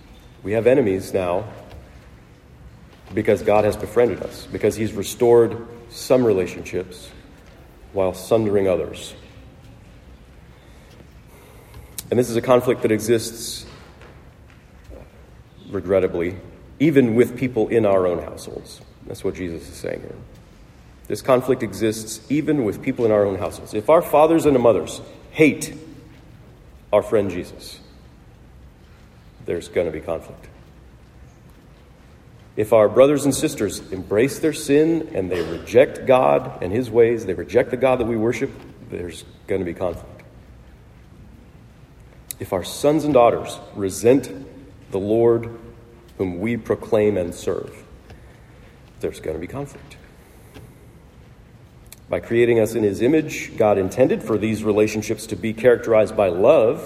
We 0.42 0.52
have 0.52 0.66
enemies 0.66 1.14
now 1.14 1.44
because 3.14 3.42
God 3.42 3.64
has 3.64 3.76
befriended 3.76 4.22
us, 4.22 4.46
because 4.52 4.76
he's 4.76 4.92
restored 4.92 5.66
some 5.88 6.24
relationships 6.24 7.10
while 7.92 8.12
sundering 8.12 8.68
others. 8.68 9.14
And 12.10 12.18
this 12.18 12.28
is 12.28 12.36
a 12.36 12.42
conflict 12.42 12.82
that 12.82 12.92
exists, 12.92 13.66
regrettably, 15.70 16.36
even 16.78 17.14
with 17.14 17.36
people 17.36 17.68
in 17.68 17.86
our 17.86 18.06
own 18.06 18.22
households. 18.22 18.82
That's 19.08 19.24
what 19.24 19.34
Jesus 19.34 19.68
is 19.68 19.74
saying 19.74 20.00
here. 20.00 20.14
This 21.08 21.22
conflict 21.22 21.62
exists 21.62 22.20
even 22.30 22.64
with 22.64 22.82
people 22.82 23.06
in 23.06 23.10
our 23.10 23.24
own 23.24 23.38
households. 23.38 23.72
If 23.72 23.88
our 23.88 24.02
fathers 24.02 24.44
and 24.44 24.56
mothers 24.60 25.00
hate 25.30 25.74
our 26.92 27.02
friend 27.02 27.30
Jesus, 27.30 27.80
there's 29.46 29.68
going 29.68 29.86
to 29.86 29.92
be 29.92 30.00
conflict. 30.00 30.46
If 32.54 32.74
our 32.74 32.88
brothers 32.88 33.24
and 33.24 33.34
sisters 33.34 33.80
embrace 33.92 34.40
their 34.40 34.52
sin 34.52 35.10
and 35.14 35.30
they 35.30 35.40
reject 35.40 36.04
God 36.06 36.62
and 36.62 36.70
His 36.70 36.90
ways, 36.90 37.24
they 37.24 37.34
reject 37.34 37.70
the 37.70 37.76
God 37.78 38.00
that 38.00 38.06
we 38.06 38.16
worship, 38.16 38.50
there's 38.90 39.24
going 39.46 39.60
to 39.60 39.64
be 39.64 39.74
conflict. 39.74 40.22
If 42.38 42.52
our 42.52 42.64
sons 42.64 43.04
and 43.04 43.14
daughters 43.14 43.58
resent 43.74 44.30
the 44.90 44.98
Lord 44.98 45.58
whom 46.18 46.40
we 46.40 46.58
proclaim 46.58 47.16
and 47.16 47.34
serve, 47.34 47.84
there's 49.00 49.20
going 49.20 49.36
to 49.36 49.40
be 49.40 49.46
conflict. 49.46 49.96
By 52.08 52.20
creating 52.20 52.58
us 52.58 52.74
in 52.74 52.82
His 52.82 53.02
image, 53.02 53.56
God 53.56 53.76
intended 53.76 54.22
for 54.22 54.38
these 54.38 54.64
relationships 54.64 55.26
to 55.26 55.36
be 55.36 55.52
characterized 55.52 56.16
by 56.16 56.28
love. 56.28 56.80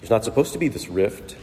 There's 0.00 0.10
not 0.10 0.24
supposed 0.24 0.52
to 0.54 0.58
be 0.58 0.68
this 0.68 0.88
rift. 0.88 1.36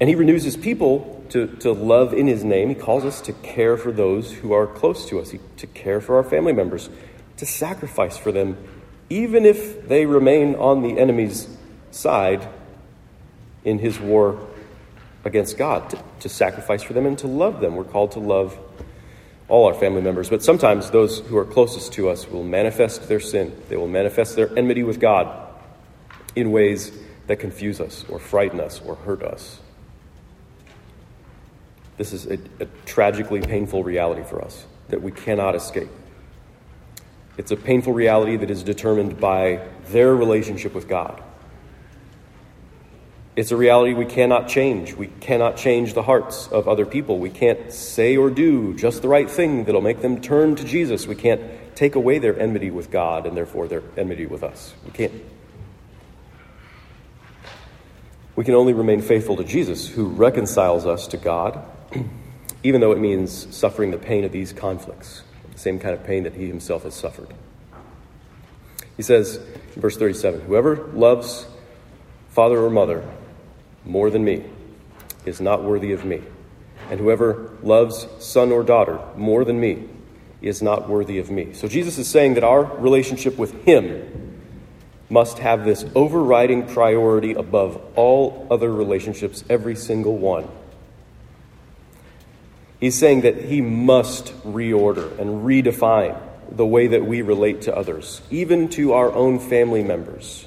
And 0.00 0.08
He 0.08 0.14
renews 0.14 0.44
His 0.44 0.56
people 0.56 1.24
to, 1.28 1.46
to 1.58 1.72
love 1.72 2.14
in 2.14 2.26
His 2.26 2.42
name. 2.42 2.70
He 2.70 2.74
calls 2.74 3.04
us 3.04 3.20
to 3.22 3.34
care 3.34 3.76
for 3.76 3.92
those 3.92 4.32
who 4.32 4.52
are 4.54 4.66
close 4.66 5.06
to 5.10 5.20
us, 5.20 5.34
to 5.58 5.66
care 5.66 6.00
for 6.00 6.16
our 6.16 6.24
family 6.24 6.54
members, 6.54 6.88
to 7.36 7.44
sacrifice 7.44 8.16
for 8.16 8.32
them, 8.32 8.56
even 9.10 9.44
if 9.44 9.88
they 9.88 10.06
remain 10.06 10.54
on 10.54 10.82
the 10.82 10.98
enemy's 10.98 11.54
side 11.90 12.48
in 13.62 13.78
His 13.78 14.00
war 14.00 14.46
against 15.24 15.58
God, 15.58 15.90
to, 15.90 16.02
to 16.20 16.28
sacrifice 16.28 16.82
for 16.82 16.92
them 16.92 17.06
and 17.06 17.18
to 17.18 17.26
love 17.26 17.60
them. 17.60 17.76
We're 17.76 17.84
called 17.84 18.12
to 18.12 18.20
love 18.20 18.58
all 19.48 19.66
our 19.66 19.74
family 19.74 20.00
members, 20.00 20.30
but 20.30 20.42
sometimes 20.42 20.90
those 20.90 21.20
who 21.20 21.36
are 21.36 21.44
closest 21.44 21.92
to 21.94 22.08
us 22.08 22.28
will 22.28 22.44
manifest 22.44 23.08
their 23.08 23.20
sin. 23.20 23.54
They 23.68 23.76
will 23.76 23.88
manifest 23.88 24.36
their 24.36 24.56
enmity 24.56 24.82
with 24.82 25.00
God 25.00 25.48
in 26.36 26.52
ways 26.52 26.92
that 27.26 27.36
confuse 27.36 27.80
us 27.80 28.04
or 28.08 28.18
frighten 28.18 28.60
us 28.60 28.80
or 28.84 28.94
hurt 28.94 29.22
us. 29.22 29.60
This 31.96 32.12
is 32.12 32.26
a, 32.26 32.38
a, 32.60 32.66
tragically 32.86 33.42
painful 33.42 33.84
reality 33.84 34.22
for 34.22 34.42
us 34.42 34.64
that 34.88 35.02
we 35.02 35.12
cannot 35.12 35.54
escape. 35.54 35.90
It's 37.36 37.50
a 37.50 37.56
painful 37.56 37.92
reality 37.92 38.36
that 38.36 38.50
is 38.50 38.62
determined 38.62 39.20
by 39.20 39.66
their 39.88 40.14
relationship 40.14 40.74
with 40.74 40.88
God. 40.88 41.22
It's 43.36 43.52
a 43.52 43.56
reality 43.56 43.94
we 43.94 44.06
cannot 44.06 44.48
change. 44.48 44.94
We 44.94 45.06
cannot 45.06 45.56
change 45.56 45.94
the 45.94 46.02
hearts 46.02 46.48
of 46.48 46.66
other 46.66 46.84
people. 46.84 47.18
We 47.18 47.30
can't 47.30 47.72
say 47.72 48.16
or 48.16 48.28
do 48.28 48.74
just 48.74 49.02
the 49.02 49.08
right 49.08 49.30
thing 49.30 49.64
that'll 49.64 49.80
make 49.80 50.02
them 50.02 50.20
turn 50.20 50.56
to 50.56 50.64
Jesus. 50.64 51.06
We 51.06 51.14
can't 51.14 51.40
take 51.76 51.94
away 51.94 52.18
their 52.18 52.38
enmity 52.38 52.70
with 52.70 52.90
God 52.90 53.26
and 53.26 53.36
therefore 53.36 53.68
their 53.68 53.82
enmity 53.96 54.26
with 54.26 54.42
us. 54.42 54.74
We 54.84 54.90
can't. 54.90 55.12
We 58.34 58.44
can 58.44 58.54
only 58.54 58.72
remain 58.72 59.00
faithful 59.00 59.36
to 59.36 59.44
Jesus, 59.44 59.88
who 59.88 60.08
reconciles 60.08 60.86
us 60.86 61.06
to 61.08 61.16
God, 61.16 61.64
even 62.62 62.80
though 62.80 62.92
it 62.92 62.98
means 62.98 63.54
suffering 63.54 63.92
the 63.92 63.98
pain 63.98 64.24
of 64.24 64.32
these 64.32 64.52
conflicts, 64.52 65.22
the 65.52 65.58
same 65.58 65.78
kind 65.78 65.94
of 65.94 66.04
pain 66.04 66.24
that 66.24 66.34
he 66.34 66.48
himself 66.48 66.82
has 66.82 66.94
suffered. 66.94 67.32
He 68.96 69.02
says 69.02 69.36
in 69.74 69.80
verse 69.80 69.96
37 69.96 70.40
Whoever 70.42 70.88
loves 70.88 71.46
father 72.40 72.64
or 72.64 72.70
mother 72.70 73.06
more 73.84 74.08
than 74.08 74.24
me 74.24 74.42
is 75.26 75.42
not 75.42 75.62
worthy 75.62 75.92
of 75.92 76.06
me. 76.06 76.22
And 76.90 76.98
whoever 76.98 77.50
loves 77.62 78.06
son 78.18 78.50
or 78.50 78.62
daughter 78.62 78.98
more 79.14 79.44
than 79.44 79.60
me 79.60 79.90
is 80.40 80.62
not 80.62 80.88
worthy 80.88 81.18
of 81.18 81.30
me. 81.30 81.52
So 81.52 81.68
Jesus 81.68 81.98
is 81.98 82.08
saying 82.08 82.32
that 82.34 82.42
our 82.42 82.64
relationship 82.64 83.36
with 83.36 83.52
him 83.66 84.40
must 85.10 85.40
have 85.40 85.66
this 85.66 85.84
overriding 85.94 86.66
priority 86.66 87.34
above 87.34 87.78
all 87.94 88.46
other 88.50 88.72
relationships, 88.72 89.44
every 89.50 89.76
single 89.76 90.16
one. 90.16 90.48
He's 92.80 92.98
saying 92.98 93.20
that 93.20 93.36
he 93.36 93.60
must 93.60 94.32
reorder 94.44 95.10
and 95.18 95.44
redefine 95.44 96.18
the 96.50 96.64
way 96.64 96.86
that 96.86 97.04
we 97.04 97.20
relate 97.20 97.60
to 97.68 97.76
others, 97.76 98.22
even 98.30 98.70
to 98.70 98.94
our 98.94 99.12
own 99.12 99.38
family 99.38 99.82
members. 99.84 100.46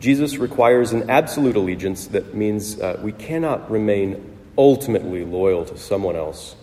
Jesus 0.00 0.36
requires 0.36 0.92
an 0.92 1.10
absolute 1.10 1.56
allegiance 1.56 2.06
that 2.08 2.34
means 2.34 2.80
uh, 2.80 3.00
we 3.02 3.12
cannot 3.12 3.70
remain 3.70 4.36
ultimately 4.56 5.24
loyal 5.24 5.64
to 5.64 5.76
someone 5.76 6.16
else, 6.16 6.54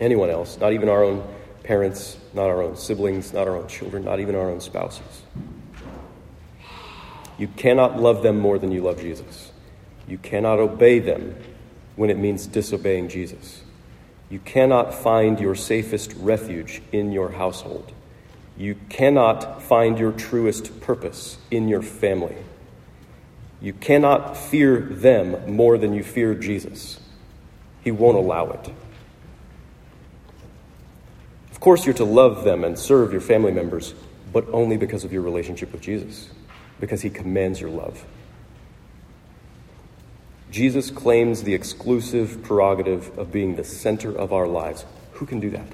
anyone 0.00 0.30
else, 0.30 0.58
not 0.58 0.72
even 0.72 0.88
our 0.88 1.04
own 1.04 1.24
parents, 1.62 2.16
not 2.34 2.48
our 2.48 2.62
own 2.62 2.76
siblings, 2.76 3.32
not 3.32 3.46
our 3.46 3.56
own 3.56 3.68
children, 3.68 4.04
not 4.04 4.20
even 4.20 4.34
our 4.34 4.50
own 4.50 4.60
spouses. 4.60 5.22
You 7.38 7.48
cannot 7.48 8.00
love 8.00 8.22
them 8.22 8.38
more 8.38 8.58
than 8.58 8.72
you 8.72 8.82
love 8.82 9.00
Jesus. 9.00 9.52
You 10.08 10.18
cannot 10.18 10.58
obey 10.58 10.98
them 10.98 11.36
when 11.96 12.10
it 12.10 12.18
means 12.18 12.46
disobeying 12.46 13.08
Jesus. 13.08 13.62
You 14.28 14.38
cannot 14.40 14.94
find 14.94 15.38
your 15.38 15.54
safest 15.54 16.14
refuge 16.14 16.82
in 16.90 17.12
your 17.12 17.30
household. 17.32 17.92
You 18.56 18.76
cannot 18.88 19.62
find 19.62 19.98
your 19.98 20.12
truest 20.12 20.80
purpose 20.80 21.38
in 21.50 21.68
your 21.68 21.82
family. 21.82 22.36
You 23.60 23.72
cannot 23.72 24.36
fear 24.36 24.80
them 24.80 25.54
more 25.54 25.78
than 25.78 25.94
you 25.94 26.02
fear 26.02 26.34
Jesus. 26.34 27.00
He 27.82 27.90
won't 27.90 28.16
allow 28.16 28.50
it. 28.50 28.72
Of 31.50 31.60
course, 31.60 31.86
you're 31.86 31.94
to 31.94 32.04
love 32.04 32.44
them 32.44 32.64
and 32.64 32.78
serve 32.78 33.12
your 33.12 33.20
family 33.20 33.52
members, 33.52 33.94
but 34.32 34.46
only 34.52 34.76
because 34.76 35.04
of 35.04 35.12
your 35.12 35.22
relationship 35.22 35.72
with 35.72 35.80
Jesus, 35.80 36.28
because 36.80 37.02
He 37.02 37.10
commands 37.10 37.60
your 37.60 37.70
love. 37.70 38.04
Jesus 40.50 40.90
claims 40.90 41.44
the 41.44 41.54
exclusive 41.54 42.42
prerogative 42.42 43.16
of 43.18 43.32
being 43.32 43.56
the 43.56 43.64
center 43.64 44.14
of 44.14 44.32
our 44.32 44.46
lives. 44.46 44.84
Who 45.12 45.24
can 45.24 45.40
do 45.40 45.50
that? 45.50 45.66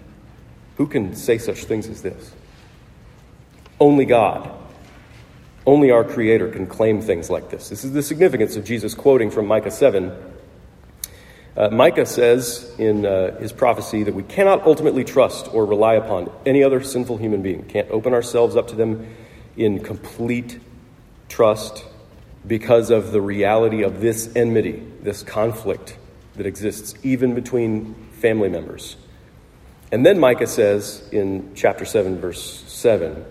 Who 0.77 0.87
can 0.87 1.17
say 1.17 1.39
such 1.39 1.65
things 1.65 1.89
as 1.89 2.03
this? 2.03 2.33
Only 3.81 4.05
God. 4.05 4.51
Only 5.67 5.91
our 5.91 6.03
Creator 6.03 6.51
can 6.51 6.67
claim 6.67 7.01
things 7.01 7.31
like 7.31 7.51
this. 7.51 7.69
This 7.69 7.85
is 7.85 7.93
the 7.93 8.03
significance 8.03 8.57
of 8.57 8.65
Jesus 8.65 8.95
quoting 8.95 9.31
from 9.31 9.47
Micah 9.47 9.71
7. 9.71 10.13
Uh, 11.57 11.69
Micah 11.71 12.07
says 12.07 12.75
in 12.79 13.05
uh, 13.05 13.39
his 13.39 13.53
prophecy 13.53 14.05
that 14.05 14.15
we 14.15 14.23
cannot 14.23 14.65
ultimately 14.65 15.05
trust 15.05 15.53
or 15.53 15.67
rely 15.67 15.95
upon 15.95 16.31
any 16.47 16.63
other 16.63 16.83
sinful 16.83 17.19
human 17.19 17.43
being. 17.43 17.65
Can't 17.65 17.91
open 17.91 18.15
ourselves 18.15 18.57
up 18.57 18.69
to 18.69 18.77
them 18.77 19.15
in 19.57 19.81
complete 19.81 20.59
trust 21.29 21.85
because 22.47 22.91
of 22.91 23.13
the 23.13 23.21
reality 23.21 23.83
of 23.83 24.01
this 24.01 24.35
enmity, 24.35 24.83
this 25.03 25.23
conflict 25.23 25.99
that 26.37 26.47
exists 26.47 26.95
even 27.03 27.35
between 27.35 27.95
family 28.13 28.49
members. 28.49 28.97
And 29.93 30.07
then 30.07 30.19
Micah 30.19 30.47
says 30.47 31.07
in 31.13 31.53
chapter 31.55 31.85
7, 31.85 32.21
verse 32.21 32.65
7 32.69 33.25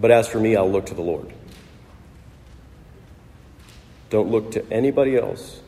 But 0.00 0.10
as 0.10 0.28
for 0.28 0.38
me, 0.38 0.56
I'll 0.56 0.70
look 0.70 0.86
to 0.86 0.94
the 0.94 1.02
Lord. 1.02 1.32
Don't 4.10 4.30
look 4.30 4.52
to 4.52 4.72
anybody 4.72 5.16
else, 5.16 5.60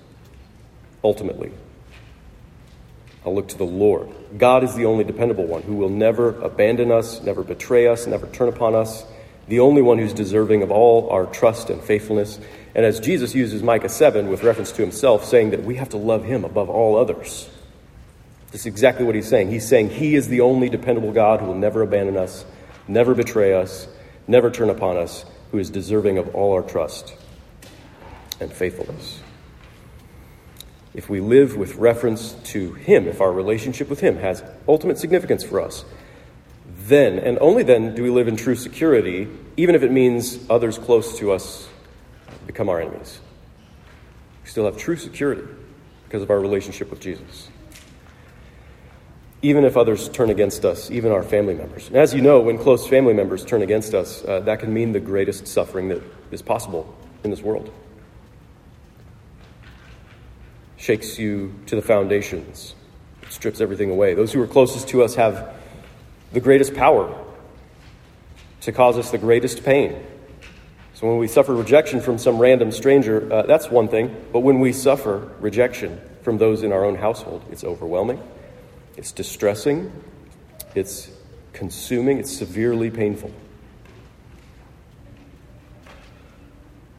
ultimately. 1.04 1.52
I'll 3.24 3.34
look 3.34 3.48
to 3.48 3.58
the 3.58 3.64
Lord. 3.64 4.08
God 4.38 4.64
is 4.64 4.74
the 4.74 4.86
only 4.86 5.04
dependable 5.04 5.46
one 5.46 5.62
who 5.62 5.74
will 5.74 5.90
never 5.90 6.40
abandon 6.40 6.90
us, 6.90 7.20
never 7.22 7.42
betray 7.42 7.86
us, 7.86 8.06
never 8.06 8.26
turn 8.28 8.48
upon 8.48 8.74
us, 8.74 9.04
the 9.48 9.60
only 9.60 9.82
one 9.82 9.98
who's 9.98 10.14
deserving 10.14 10.62
of 10.62 10.70
all 10.70 11.10
our 11.10 11.26
trust 11.26 11.68
and 11.68 11.82
faithfulness. 11.82 12.38
And 12.74 12.86
as 12.86 13.00
Jesus 13.00 13.34
uses 13.34 13.62
Micah 13.62 13.88
7 13.88 14.28
with 14.28 14.42
reference 14.42 14.72
to 14.72 14.82
himself, 14.82 15.24
saying 15.24 15.50
that 15.50 15.64
we 15.64 15.74
have 15.74 15.90
to 15.90 15.98
love 15.98 16.24
him 16.24 16.44
above 16.44 16.70
all 16.70 16.96
others. 16.96 17.50
That's 18.52 18.66
exactly 18.66 19.04
what 19.04 19.14
he's 19.14 19.28
saying. 19.28 19.50
He's 19.50 19.68
saying 19.68 19.90
he 19.90 20.14
is 20.14 20.28
the 20.28 20.40
only 20.40 20.70
dependable 20.70 21.12
God 21.12 21.40
who 21.40 21.46
will 21.46 21.54
never 21.54 21.82
abandon 21.82 22.16
us, 22.16 22.46
never 22.88 23.14
betray 23.14 23.52
us, 23.52 23.86
never 24.30 24.50
turn 24.50 24.70
upon 24.70 24.96
us, 24.96 25.24
who 25.50 25.58
is 25.58 25.68
deserving 25.68 26.16
of 26.16 26.34
all 26.34 26.52
our 26.54 26.62
trust 26.62 27.14
and 28.40 28.52
faithfulness. 28.52 29.20
If 30.94 31.10
we 31.10 31.20
live 31.20 31.56
with 31.56 31.76
reference 31.76 32.32
to 32.44 32.72
him, 32.74 33.06
if 33.06 33.20
our 33.20 33.32
relationship 33.32 33.90
with 33.90 34.00
him 34.00 34.16
has 34.16 34.42
ultimate 34.66 34.98
significance 34.98 35.44
for 35.44 35.60
us, 35.60 35.84
then 36.86 37.18
and 37.18 37.38
only 37.40 37.62
then 37.62 37.94
do 37.94 38.02
we 38.02 38.10
live 38.10 38.28
in 38.28 38.36
true 38.36 38.56
security, 38.56 39.28
even 39.56 39.74
if 39.74 39.82
it 39.82 39.92
means 39.92 40.38
others 40.48 40.78
close 40.78 41.18
to 41.18 41.32
us 41.32 41.68
become 42.46 42.68
our 42.68 42.80
enemies. 42.80 43.20
We 44.42 44.48
still 44.48 44.64
have 44.64 44.76
true 44.76 44.96
security 44.96 45.46
because 46.04 46.22
of 46.22 46.30
our 46.30 46.40
relationship 46.40 46.90
with 46.90 47.00
Jesus 47.00 47.49
even 49.42 49.64
if 49.64 49.76
others 49.76 50.08
turn 50.10 50.28
against 50.28 50.64
us, 50.64 50.90
even 50.90 51.12
our 51.12 51.22
family 51.22 51.54
members. 51.54 51.88
And 51.88 51.96
as 51.96 52.12
you 52.12 52.20
know, 52.20 52.40
when 52.40 52.58
close 52.58 52.86
family 52.86 53.14
members 53.14 53.44
turn 53.44 53.62
against 53.62 53.94
us, 53.94 54.22
uh, 54.24 54.40
that 54.40 54.60
can 54.60 54.72
mean 54.72 54.92
the 54.92 55.00
greatest 55.00 55.46
suffering 55.46 55.88
that 55.88 56.02
is 56.30 56.42
possible 56.42 56.94
in 57.24 57.30
this 57.30 57.40
world. 57.40 57.72
Shakes 60.76 61.18
you 61.18 61.54
to 61.66 61.76
the 61.76 61.82
foundations, 61.82 62.74
strips 63.30 63.60
everything 63.60 63.90
away. 63.90 64.14
Those 64.14 64.32
who 64.32 64.42
are 64.42 64.46
closest 64.46 64.88
to 64.88 65.02
us 65.02 65.14
have 65.14 65.54
the 66.32 66.40
greatest 66.40 66.74
power 66.74 67.14
to 68.62 68.72
cause 68.72 68.98
us 68.98 69.10
the 69.10 69.18
greatest 69.18 69.64
pain. 69.64 70.04
So 70.92 71.08
when 71.08 71.16
we 71.16 71.28
suffer 71.28 71.54
rejection 71.54 72.02
from 72.02 72.18
some 72.18 72.38
random 72.38 72.72
stranger, 72.72 73.32
uh, 73.32 73.42
that's 73.42 73.70
one 73.70 73.88
thing. 73.88 74.14
But 74.34 74.40
when 74.40 74.60
we 74.60 74.74
suffer 74.74 75.30
rejection 75.40 75.98
from 76.20 76.36
those 76.36 76.62
in 76.62 76.72
our 76.72 76.84
own 76.84 76.96
household, 76.96 77.42
it's 77.50 77.64
overwhelming 77.64 78.20
it's 78.96 79.12
distressing, 79.12 79.92
it's 80.74 81.10
consuming, 81.52 82.18
it's 82.18 82.30
severely 82.32 82.90
painful. 82.90 83.32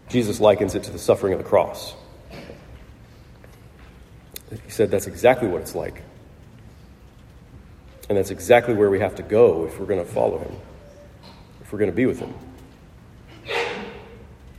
Jesus 0.09 0.39
likens 0.39 0.75
it 0.75 0.83
to 0.83 0.91
the 0.91 0.99
suffering 0.99 1.33
of 1.33 1.39
the 1.39 1.45
cross. 1.45 1.93
He 4.49 4.69
said 4.69 4.91
that's 4.91 5.07
exactly 5.07 5.47
what 5.47 5.61
it's 5.61 5.75
like. 5.75 6.01
And 8.09 8.17
that's 8.17 8.31
exactly 8.31 8.73
where 8.73 8.89
we 8.89 8.99
have 8.99 9.15
to 9.15 9.23
go 9.23 9.65
if 9.65 9.79
we're 9.79 9.85
going 9.85 10.05
to 10.05 10.11
follow 10.11 10.37
him, 10.37 10.53
if 11.61 11.71
we're 11.71 11.79
going 11.79 11.91
to 11.91 11.95
be 11.95 12.05
with 12.05 12.19
him. 12.19 12.33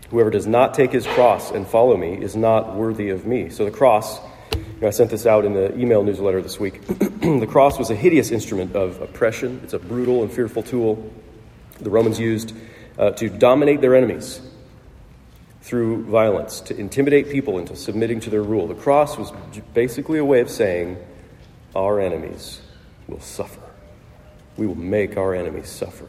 Whoever 0.09 0.31
does 0.31 0.47
not 0.47 0.73
take 0.73 0.93
his 0.93 1.07
cross 1.07 1.51
and 1.51 1.67
follow 1.67 1.97
me 1.97 2.15
is 2.15 2.35
not 2.35 2.75
worthy 2.75 3.11
of 3.11 3.27
me. 3.27 3.51
So 3.51 3.67
the 3.67 3.71
cross 3.71 4.21
I 4.87 4.91
sent 4.91 5.11
this 5.11 5.27
out 5.27 5.45
in 5.45 5.53
the 5.55 5.79
email 5.79 6.03
newsletter 6.03 6.43
this 6.43 6.59
week. 6.59 6.85
the 6.87 7.47
cross 7.49 7.79
was 7.79 7.91
a 7.91 7.95
hideous 7.95 8.31
instrument 8.31 8.75
of 8.75 9.01
oppression. 9.01 9.61
It's 9.63 9.75
a 9.75 9.79
brutal 9.79 10.23
and 10.23 10.33
fearful 10.33 10.63
tool 10.63 11.13
the 11.83 11.91
Romans 11.91 12.19
used 12.19 12.55
uh, 12.99 13.11
to 13.13 13.29
dominate 13.29 13.81
their 13.81 13.95
enemies 13.95 14.41
through 15.63 16.05
violence, 16.05 16.61
to 16.61 16.77
intimidate 16.77 17.31
people 17.31 17.59
into 17.59 17.77
submitting 17.77 18.21
to 18.21 18.31
their 18.31 18.43
rule. 18.43 18.67
The 18.67 18.75
cross 18.75 19.17
was 19.17 19.33
basically 19.75 20.19
a 20.19 20.25
way 20.25 20.41
of 20.41 20.51
saying, 20.51 20.97
Our 21.75 22.01
enemies 22.01 22.61
will 23.07 23.21
suffer. 23.21 23.61
We 24.57 24.67
will 24.67 24.75
make 24.75 25.17
our 25.17 25.35
enemies 25.35 25.69
suffer. 25.69 26.09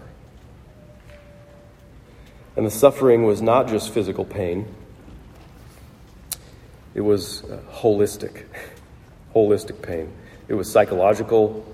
And 2.55 2.65
the 2.65 2.71
suffering 2.71 3.23
was 3.23 3.41
not 3.41 3.67
just 3.67 3.93
physical 3.93 4.25
pain, 4.25 4.73
it 6.93 7.01
was 7.01 7.43
uh, 7.43 7.59
holistic, 7.71 8.45
holistic 9.35 9.81
pain. 9.81 10.11
It 10.47 10.53
was 10.53 10.71
psychological 10.71 11.65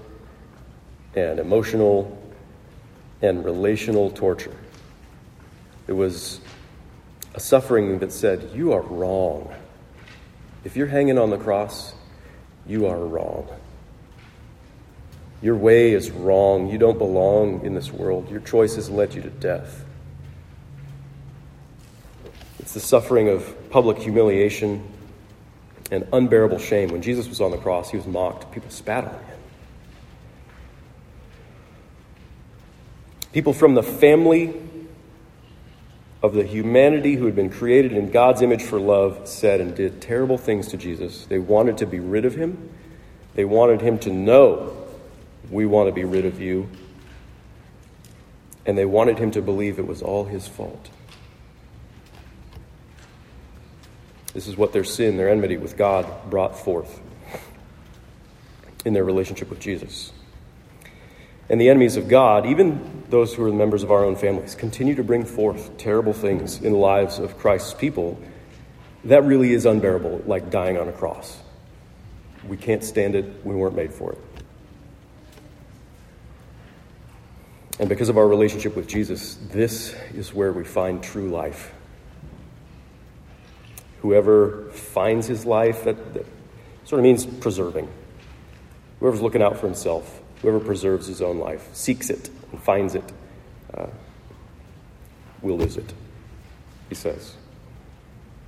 and 1.15 1.39
emotional 1.39 2.17
and 3.21 3.43
relational 3.43 4.11
torture. 4.11 4.55
It 5.87 5.93
was 5.93 6.39
a 7.35 7.39
suffering 7.39 7.99
that 7.99 8.11
said, 8.11 8.51
You 8.53 8.73
are 8.73 8.81
wrong. 8.81 9.53
If 10.63 10.77
you're 10.77 10.87
hanging 10.87 11.17
on 11.17 11.29
the 11.29 11.37
cross, 11.37 11.93
you 12.65 12.87
are 12.87 12.97
wrong. 12.97 13.47
Your 15.41 15.55
way 15.55 15.93
is 15.93 16.11
wrong. 16.11 16.69
You 16.69 16.77
don't 16.77 16.97
belong 16.97 17.65
in 17.65 17.73
this 17.73 17.91
world. 17.91 18.29
Your 18.29 18.41
choices 18.41 18.89
led 18.89 19.13
you 19.13 19.21
to 19.21 19.29
death. 19.29 19.85
It's 22.59 22.73
the 22.73 22.79
suffering 22.79 23.29
of 23.29 23.69
public 23.69 23.97
humiliation 23.97 24.83
and 25.91 26.07
unbearable 26.13 26.59
shame. 26.59 26.89
When 26.89 27.01
Jesus 27.01 27.27
was 27.27 27.41
on 27.41 27.51
the 27.51 27.57
cross, 27.57 27.89
he 27.89 27.97
was 27.97 28.05
mocked. 28.05 28.51
People 28.51 28.69
spat 28.69 29.05
on 29.05 29.13
him. 29.13 29.39
People 33.31 33.53
from 33.53 33.75
the 33.75 33.83
family 33.83 34.53
of 36.21 36.33
the 36.33 36.43
humanity 36.43 37.15
who 37.15 37.25
had 37.25 37.35
been 37.35 37.49
created 37.49 37.93
in 37.93 38.11
God's 38.11 38.41
image 38.41 38.63
for 38.63 38.79
love 38.79 39.27
said 39.27 39.61
and 39.61 39.75
did 39.75 40.01
terrible 40.01 40.37
things 40.37 40.67
to 40.69 40.77
Jesus. 40.77 41.25
They 41.25 41.39
wanted 41.39 41.77
to 41.77 41.85
be 41.85 41.99
rid 41.99 42.25
of 42.25 42.35
him. 42.35 42.69
They 43.35 43.45
wanted 43.45 43.81
him 43.81 43.99
to 43.99 44.11
know, 44.11 44.75
we 45.49 45.65
want 45.65 45.87
to 45.87 45.93
be 45.93 46.03
rid 46.03 46.25
of 46.25 46.41
you. 46.41 46.69
And 48.65 48.77
they 48.77 48.85
wanted 48.85 49.17
him 49.17 49.31
to 49.31 49.41
believe 49.41 49.79
it 49.79 49.87
was 49.87 50.01
all 50.01 50.25
his 50.25 50.47
fault. 50.47 50.89
This 54.33 54.47
is 54.47 54.55
what 54.55 54.73
their 54.73 54.83
sin, 54.83 55.17
their 55.17 55.29
enmity 55.29 55.57
with 55.57 55.77
God 55.77 56.29
brought 56.29 56.57
forth 56.57 57.01
in 58.85 58.93
their 58.93 59.03
relationship 59.03 59.49
with 59.49 59.59
Jesus. 59.59 60.11
And 61.49 61.59
the 61.59 61.69
enemies 61.69 61.97
of 61.97 62.07
God, 62.07 62.45
even 62.45 63.03
those 63.09 63.33
who 63.33 63.43
are 63.45 63.51
members 63.51 63.81
of 63.81 63.91
our 63.91 64.05
own 64.05 64.15
families, 64.15 64.53
continue 64.53 64.95
to 64.95 65.03
bring 65.03 65.25
forth 65.25 65.77
terrible 65.77 66.13
things 66.13 66.61
in 66.61 66.73
the 66.73 66.77
lives 66.77 67.17
of 67.17 67.39
Christ's 67.39 67.73
people. 67.73 68.19
That 69.05 69.23
really 69.23 69.53
is 69.53 69.65
unbearable, 69.65 70.23
like 70.27 70.51
dying 70.51 70.77
on 70.77 70.87
a 70.87 70.91
cross. 70.91 71.39
We 72.47 72.55
can't 72.55 72.83
stand 72.83 73.15
it. 73.15 73.25
We 73.43 73.55
weren't 73.55 73.75
made 73.75 73.93
for 73.93 74.11
it. 74.11 74.19
And 77.79 77.89
because 77.89 78.09
of 78.09 78.17
our 78.17 78.27
relationship 78.27 78.75
with 78.75 78.87
Jesus, 78.87 79.37
this 79.51 79.95
is 80.13 80.33
where 80.33 80.51
we 80.51 80.63
find 80.63 81.01
true 81.01 81.29
life. 81.29 81.73
Whoever 84.01 84.69
finds 84.71 85.27
his 85.27 85.45
life, 85.45 85.83
that, 85.83 86.13
that 86.13 86.25
sort 86.85 86.99
of 86.99 87.03
means 87.03 87.25
preserving. 87.25 87.89
Whoever's 88.99 89.21
looking 89.21 89.41
out 89.41 89.57
for 89.57 89.67
himself, 89.67 90.21
whoever 90.41 90.59
preserves 90.59 91.07
his 91.07 91.21
own 91.21 91.37
life, 91.37 91.67
seeks 91.73 92.09
it 92.09 92.29
and 92.51 92.61
finds 92.61 92.95
it, 92.95 93.03
uh, 93.73 93.87
will 95.41 95.57
lose 95.57 95.77
it, 95.77 95.93
he 96.89 96.95
says. 96.95 97.35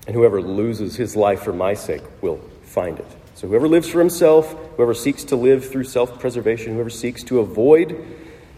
And 0.08 0.16
whoever 0.16 0.42
loses 0.42 0.96
his 0.96 1.16
life 1.16 1.44
for 1.44 1.54
my 1.54 1.74
sake 1.74 2.02
will 2.22 2.38
find 2.64 3.00
it. 3.00 3.08
So 3.36 3.48
whoever 3.48 3.68
lives 3.68 3.88
for 3.88 4.00
himself, 4.00 4.52
whoever 4.76 4.94
seeks 4.94 5.24
to 5.26 5.36
live 5.36 5.70
through 5.70 5.86
self 5.86 6.20
preservation, 6.20 6.74
whoever 6.74 6.90
seeks 6.90 7.24
to 7.24 7.40
avoid 7.40 8.06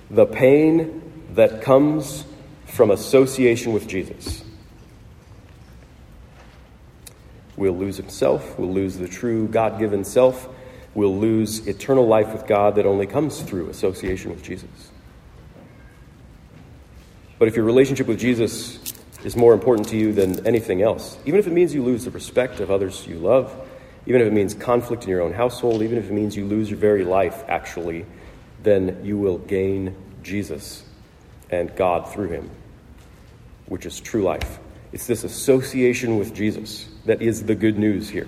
the 0.10 0.26
pain 0.26 1.02
that 1.36 1.62
comes 1.62 2.26
from 2.66 2.92
association 2.92 3.74
with 3.74 3.88
Jesus, 3.88 4.43
will 7.70 7.78
lose 7.78 7.98
himself, 7.98 8.58
will 8.58 8.74
lose 8.74 8.98
the 8.98 9.08
true 9.08 9.48
God 9.48 9.80
given 9.80 10.04
self 10.04 10.48
will 10.96 11.18
lose 11.18 11.68
eternal 11.68 12.06
life 12.06 12.32
with 12.32 12.46
God 12.46 12.76
that 12.76 12.86
only 12.86 13.08
comes 13.08 13.42
through 13.42 13.70
association 13.70 14.32
with 14.32 14.44
Jesus. 14.44 14.70
But 17.40 17.48
if 17.48 17.56
your 17.56 17.66
relationship 17.66 18.08
with 18.08 18.20
Jesus 18.20 18.94
is 19.24 19.36
more 19.36 19.54
important 19.54 19.88
to 19.90 19.98
you 19.98 20.14
than 20.14 20.46
anything 20.46 20.82
else, 20.82 21.18
even 21.26 21.40
if 21.40 21.48
it 21.48 21.54
means 21.54 21.74
you 21.74 21.84
lose 21.84 22.06
the 22.06 22.12
respect 22.12 22.60
of 22.60 22.70
others 22.70 23.08
you 23.08 23.18
love, 23.18 23.54
even 24.06 24.22
if 24.22 24.28
it 24.28 24.34
means 24.34 24.54
conflict 24.54 25.04
in 25.04 25.10
your 25.10 25.22
own 25.22 25.34
household, 25.34 25.82
even 25.82 25.98
if 25.98 26.10
it 26.10 26.14
means 26.14 26.36
you 26.36 26.46
lose 26.46 26.70
your 26.70 26.80
very 26.80 27.04
life, 27.04 27.44
actually, 27.48 28.06
then 28.62 29.00
you 29.04 29.18
will 29.18 29.40
gain 29.40 29.96
Jesus 30.22 30.84
and 31.50 31.76
God 31.76 32.12
through 32.12 32.30
him, 32.30 32.50
which 33.66 33.86
is 33.86 34.00
true 34.00 34.24
life. 34.24 34.60
It's 34.92 35.08
this 35.08 35.24
association 35.24 36.18
with 36.18 36.36
Jesus 36.36 36.88
that 37.06 37.22
is 37.22 37.44
the 37.44 37.56
good 37.56 37.78
news 37.78 38.10
here. 38.10 38.28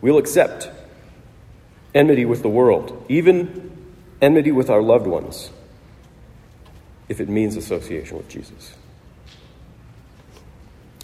We'll 0.00 0.18
accept 0.18 0.70
enmity 1.94 2.24
with 2.24 2.42
the 2.42 2.48
world, 2.48 3.04
even 3.08 3.70
enmity 4.20 4.52
with 4.52 4.70
our 4.70 4.82
loved 4.82 5.06
ones, 5.06 5.50
if 7.08 7.20
it 7.20 7.28
means 7.28 7.56
association 7.56 8.16
with 8.16 8.28
Jesus. 8.28 8.74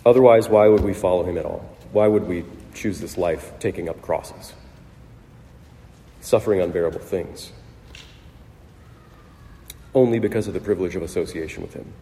Otherwise, 0.07 0.49
why 0.49 0.69
would 0.69 0.83
we 0.83 0.95
follow 0.95 1.25
him 1.25 1.37
at 1.37 1.45
all? 1.45 1.69
Why 1.93 2.07
would 2.07 2.27
we 2.27 2.45
choose 2.75 3.01
this 3.01 3.19
life 3.19 3.53
taking 3.59 3.89
up 3.89 4.01
crosses, 4.01 4.55
suffering 6.21 6.61
unbearable 6.61 7.01
things? 7.01 7.53
Only 9.95 10.19
because 10.19 10.47
of 10.49 10.55
the 10.55 10.61
privilege 10.61 10.97
of 10.97 11.03
association 11.03 11.63
with 11.63 11.75
him. 11.75 11.93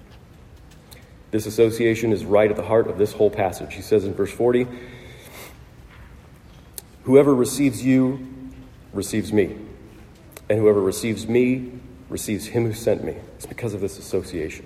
This 1.37 1.45
association 1.45 2.15
is 2.15 2.25
right 2.25 2.49
at 2.49 2.57
the 2.57 2.63
heart 2.63 2.87
of 2.87 2.97
this 2.97 3.13
whole 3.13 3.29
passage. 3.29 3.75
He 3.75 3.83
says 3.83 4.07
in 4.07 4.15
verse 4.15 4.33
40 4.33 4.67
Whoever 7.03 7.35
receives 7.35 7.85
you 7.85 8.27
receives 8.95 9.35
me, 9.35 9.55
and 10.49 10.59
whoever 10.59 10.81
receives 10.81 11.29
me 11.29 11.73
receives 12.09 12.47
him 12.47 12.65
who 12.65 12.73
sent 12.73 13.05
me. 13.05 13.17
It's 13.35 13.45
because 13.45 13.75
of 13.75 13.83
this 13.83 13.99
association. 13.99 14.65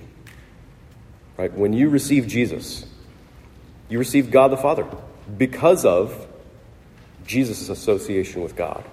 Right? 1.36 1.52
When 1.52 1.72
you 1.72 1.88
receive 1.88 2.28
Jesus, 2.28 2.86
you 3.88 3.98
receive 3.98 4.30
God 4.30 4.52
the 4.52 4.56
Father 4.56 4.86
because 5.36 5.84
of 5.84 6.28
Jesus' 7.26 7.68
association 7.68 8.42
with 8.42 8.54
God. 8.54 8.84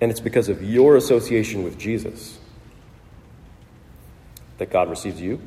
And 0.00 0.10
it's 0.10 0.18
because 0.18 0.48
of 0.48 0.64
your 0.64 0.96
association 0.96 1.62
with 1.62 1.78
Jesus 1.78 2.40
that 4.58 4.68
God 4.68 4.90
receives 4.90 5.20
you. 5.20 5.40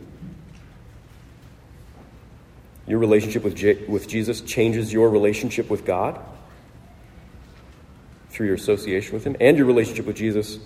Your 2.89 2.97
relationship 2.97 3.43
with, 3.43 3.56
Je- 3.56 3.86
with 3.88 4.08
Jesus 4.08 4.41
changes 4.41 4.91
your 4.91 5.12
relationship 5.12 5.69
with 5.69 5.86
God 5.86 6.19
through 8.32 8.47
your 8.47 8.56
association 8.56 9.13
with 9.13 9.23
Him, 9.23 9.38
and 9.39 9.56
your 9.56 9.67
relationship 9.67 10.08
with 10.08 10.15
Jesus 10.15 10.58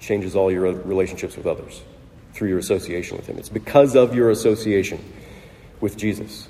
changes 0.00 0.34
all 0.34 0.50
your 0.50 0.72
relationships 0.72 1.36
with 1.36 1.46
others 1.46 1.82
through 2.34 2.48
your 2.48 2.58
association 2.58 3.16
with 3.16 3.28
Him. 3.28 3.38
It's 3.38 3.48
because 3.48 3.94
of 3.94 4.14
your 4.14 4.30
association 4.30 5.02
with 5.80 5.96
Jesus. 5.96 6.48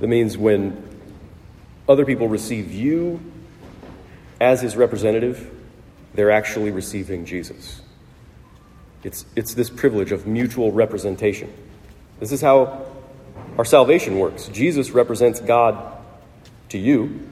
That 0.00 0.08
means 0.08 0.36
when 0.36 0.82
other 1.88 2.04
people 2.04 2.26
receive 2.26 2.72
you 2.72 3.20
as 4.40 4.62
His 4.62 4.74
representative, 4.74 5.48
they're 6.14 6.32
actually 6.32 6.72
receiving 6.72 7.24
Jesus. 7.24 7.82
It's, 9.04 9.24
it's 9.36 9.54
this 9.54 9.70
privilege 9.70 10.10
of 10.10 10.26
mutual 10.26 10.72
representation. 10.72 11.52
This 12.18 12.32
is 12.32 12.40
how 12.40 12.86
our 13.58 13.64
salvation 13.64 14.18
works. 14.18 14.48
Jesus 14.48 14.90
represents 14.90 15.40
God 15.40 15.96
to 16.70 16.78
you, 16.78 17.28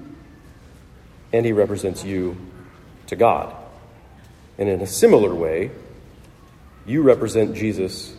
and 1.33 1.45
he 1.45 1.53
represents 1.53 2.05
you 2.05 2.37
to 3.07 3.17
God. 3.17 3.55
And 4.59 4.69
in 4.69 4.81
a 4.81 4.87
similar 4.87 5.35
way, 5.35 5.71
you 6.87 7.03
represent 7.03 7.57
Jesus 7.57 8.15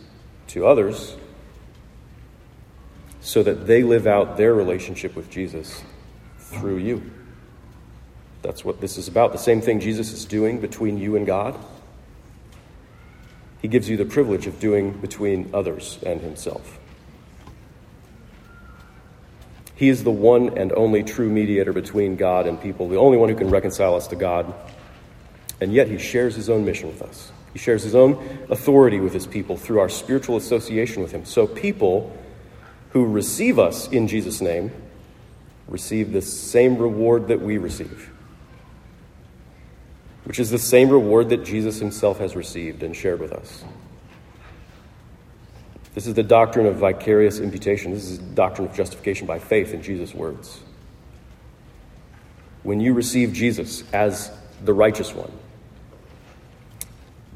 to 0.48 0.66
others 0.66 1.16
so 3.20 3.42
that 3.42 3.66
they 3.66 3.82
live 3.82 4.06
out 4.06 4.36
their 4.36 4.54
relationship 4.54 5.16
with 5.16 5.30
Jesus 5.30 5.82
through 6.38 6.78
you. 6.78 7.10
That's 8.42 8.64
what 8.64 8.80
this 8.80 8.98
is 8.98 9.08
about. 9.08 9.32
The 9.32 9.38
same 9.38 9.60
thing 9.60 9.80
Jesus 9.80 10.12
is 10.12 10.24
doing 10.24 10.60
between 10.60 10.98
you 10.98 11.16
and 11.16 11.26
God. 11.26 11.58
He 13.66 13.68
gives 13.68 13.88
you 13.88 13.96
the 13.96 14.04
privilege 14.04 14.46
of 14.46 14.60
doing 14.60 14.92
between 14.92 15.50
others 15.52 15.98
and 16.06 16.20
himself. 16.20 16.78
He 19.74 19.88
is 19.88 20.04
the 20.04 20.12
one 20.12 20.56
and 20.56 20.70
only 20.70 21.02
true 21.02 21.28
mediator 21.28 21.72
between 21.72 22.14
God 22.14 22.46
and 22.46 22.60
people, 22.60 22.88
the 22.88 22.94
only 22.94 23.18
one 23.18 23.28
who 23.28 23.34
can 23.34 23.50
reconcile 23.50 23.96
us 23.96 24.06
to 24.06 24.14
God. 24.14 24.54
And 25.60 25.72
yet, 25.72 25.88
he 25.88 25.98
shares 25.98 26.36
his 26.36 26.48
own 26.48 26.64
mission 26.64 26.86
with 26.86 27.02
us. 27.02 27.32
He 27.54 27.58
shares 27.58 27.82
his 27.82 27.96
own 27.96 28.12
authority 28.50 29.00
with 29.00 29.12
his 29.12 29.26
people 29.26 29.56
through 29.56 29.80
our 29.80 29.88
spiritual 29.88 30.36
association 30.36 31.02
with 31.02 31.10
him. 31.10 31.24
So, 31.24 31.48
people 31.48 32.16
who 32.90 33.04
receive 33.04 33.58
us 33.58 33.88
in 33.88 34.06
Jesus' 34.06 34.40
name 34.40 34.70
receive 35.66 36.12
the 36.12 36.22
same 36.22 36.78
reward 36.78 37.26
that 37.26 37.40
we 37.40 37.58
receive, 37.58 38.12
which 40.26 40.40
is 40.40 40.50
the 40.50 40.58
same 40.58 40.90
reward 40.90 41.28
that 41.28 41.44
Jesus 41.44 41.78
himself 41.78 42.18
has 42.18 42.34
received 42.34 42.82
and 42.82 42.96
shared 42.96 43.20
with 43.20 43.32
us. 43.32 43.64
This 45.94 46.08
is 46.08 46.14
the 46.14 46.24
doctrine 46.24 46.66
of 46.66 46.76
vicarious 46.76 47.38
imputation. 47.38 47.92
This 47.92 48.10
is 48.10 48.18
the 48.18 48.34
doctrine 48.34 48.66
of 48.66 48.74
justification 48.74 49.28
by 49.28 49.38
faith 49.38 49.72
in 49.72 49.82
Jesus' 49.82 50.12
words. 50.12 50.60
When 52.64 52.80
you 52.80 52.92
receive 52.92 53.32
Jesus 53.34 53.84
as 53.92 54.32
the 54.64 54.74
righteous 54.74 55.14
one, 55.14 55.30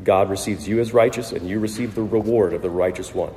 God 0.03 0.29
receives 0.29 0.66
you 0.66 0.81
as 0.81 0.92
righteous, 0.92 1.31
and 1.31 1.48
you 1.48 1.61
receive 1.61 1.94
the 1.94 2.03
reward 2.03 2.55
of 2.55 2.62
the 2.62 2.70
righteous 2.70 3.14
one. 3.14 3.33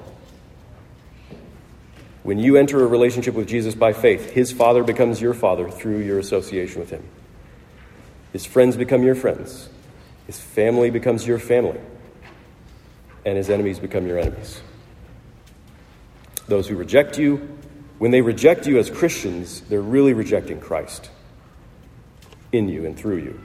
When 2.23 2.39
you 2.39 2.57
enter 2.57 2.83
a 2.83 2.87
relationship 2.87 3.35
with 3.35 3.47
Jesus 3.47 3.75
by 3.75 3.93
faith, 3.93 4.31
his 4.31 4.51
father 4.51 4.83
becomes 4.83 5.21
your 5.21 5.35
father 5.35 5.69
through 5.69 5.99
your 5.99 6.17
association 6.17 6.79
with 6.79 6.89
him. 6.89 7.03
His 8.33 8.45
friends 8.45 8.75
become 8.75 9.03
your 9.03 9.15
friends. 9.15 9.69
His 10.27 10.39
family 10.39 10.89
becomes 10.89 11.25
your 11.25 11.39
family. 11.39 11.79
And 13.25 13.37
his 13.37 13.49
enemies 13.49 13.79
become 13.79 14.05
your 14.05 14.19
enemies 14.19 14.61
those 16.47 16.67
who 16.67 16.75
reject 16.75 17.17
you, 17.17 17.57
when 17.99 18.11
they 18.11 18.21
reject 18.21 18.67
you 18.67 18.77
as 18.77 18.89
Christians, 18.89 19.61
they're 19.61 19.81
really 19.81 20.13
rejecting 20.13 20.59
Christ 20.59 21.09
in 22.51 22.67
you 22.67 22.85
and 22.85 22.97
through 22.97 23.17
you. 23.17 23.39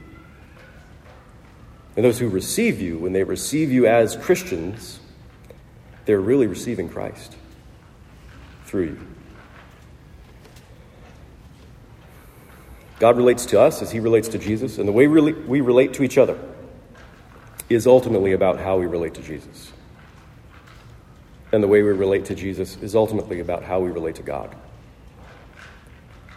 And 1.95 2.05
those 2.05 2.19
who 2.19 2.29
receive 2.29 2.81
you, 2.81 2.97
when 2.97 3.13
they 3.13 3.23
receive 3.23 3.71
you 3.71 3.87
as 3.87 4.15
Christians, 4.15 4.99
they're 6.05 6.21
really 6.21 6.47
receiving 6.47 6.89
Christ 6.89 7.35
through 8.65 8.85
you. 8.85 9.07
God 12.99 13.17
relates 13.17 13.45
to 13.47 13.59
us 13.59 13.81
as 13.81 13.91
he 13.91 13.99
relates 13.99 14.27
to 14.29 14.37
Jesus, 14.37 14.77
and 14.77 14.87
the 14.87 14.91
way 14.91 15.07
we 15.07 15.61
relate 15.61 15.93
to 15.95 16.03
each 16.03 16.17
other 16.17 16.37
is 17.69 17.87
ultimately 17.87 18.33
about 18.33 18.59
how 18.59 18.77
we 18.77 18.85
relate 18.85 19.13
to 19.15 19.21
Jesus 19.21 19.71
and 21.51 21.63
the 21.63 21.67
way 21.67 21.81
we 21.81 21.91
relate 21.91 22.25
to 22.25 22.35
Jesus 22.35 22.77
is 22.77 22.95
ultimately 22.95 23.39
about 23.39 23.63
how 23.63 23.79
we 23.79 23.89
relate 23.89 24.15
to 24.15 24.23
God. 24.23 24.55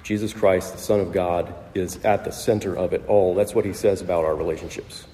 Jesus 0.03 0.33
Christ, 0.33 0.72
the 0.72 0.79
Son 0.79 1.01
of 1.01 1.12
God, 1.12 1.55
is 1.75 2.03
at 2.05 2.25
the 2.25 2.33
center 2.33 2.77
of 2.77 2.92
it 2.92 3.07
all. 3.07 3.35
That's 3.35 3.55
what 3.55 3.64
he 3.64 3.72
says 3.72 4.01
about 4.01 4.25
our 4.25 4.35
relationships. 4.35 5.07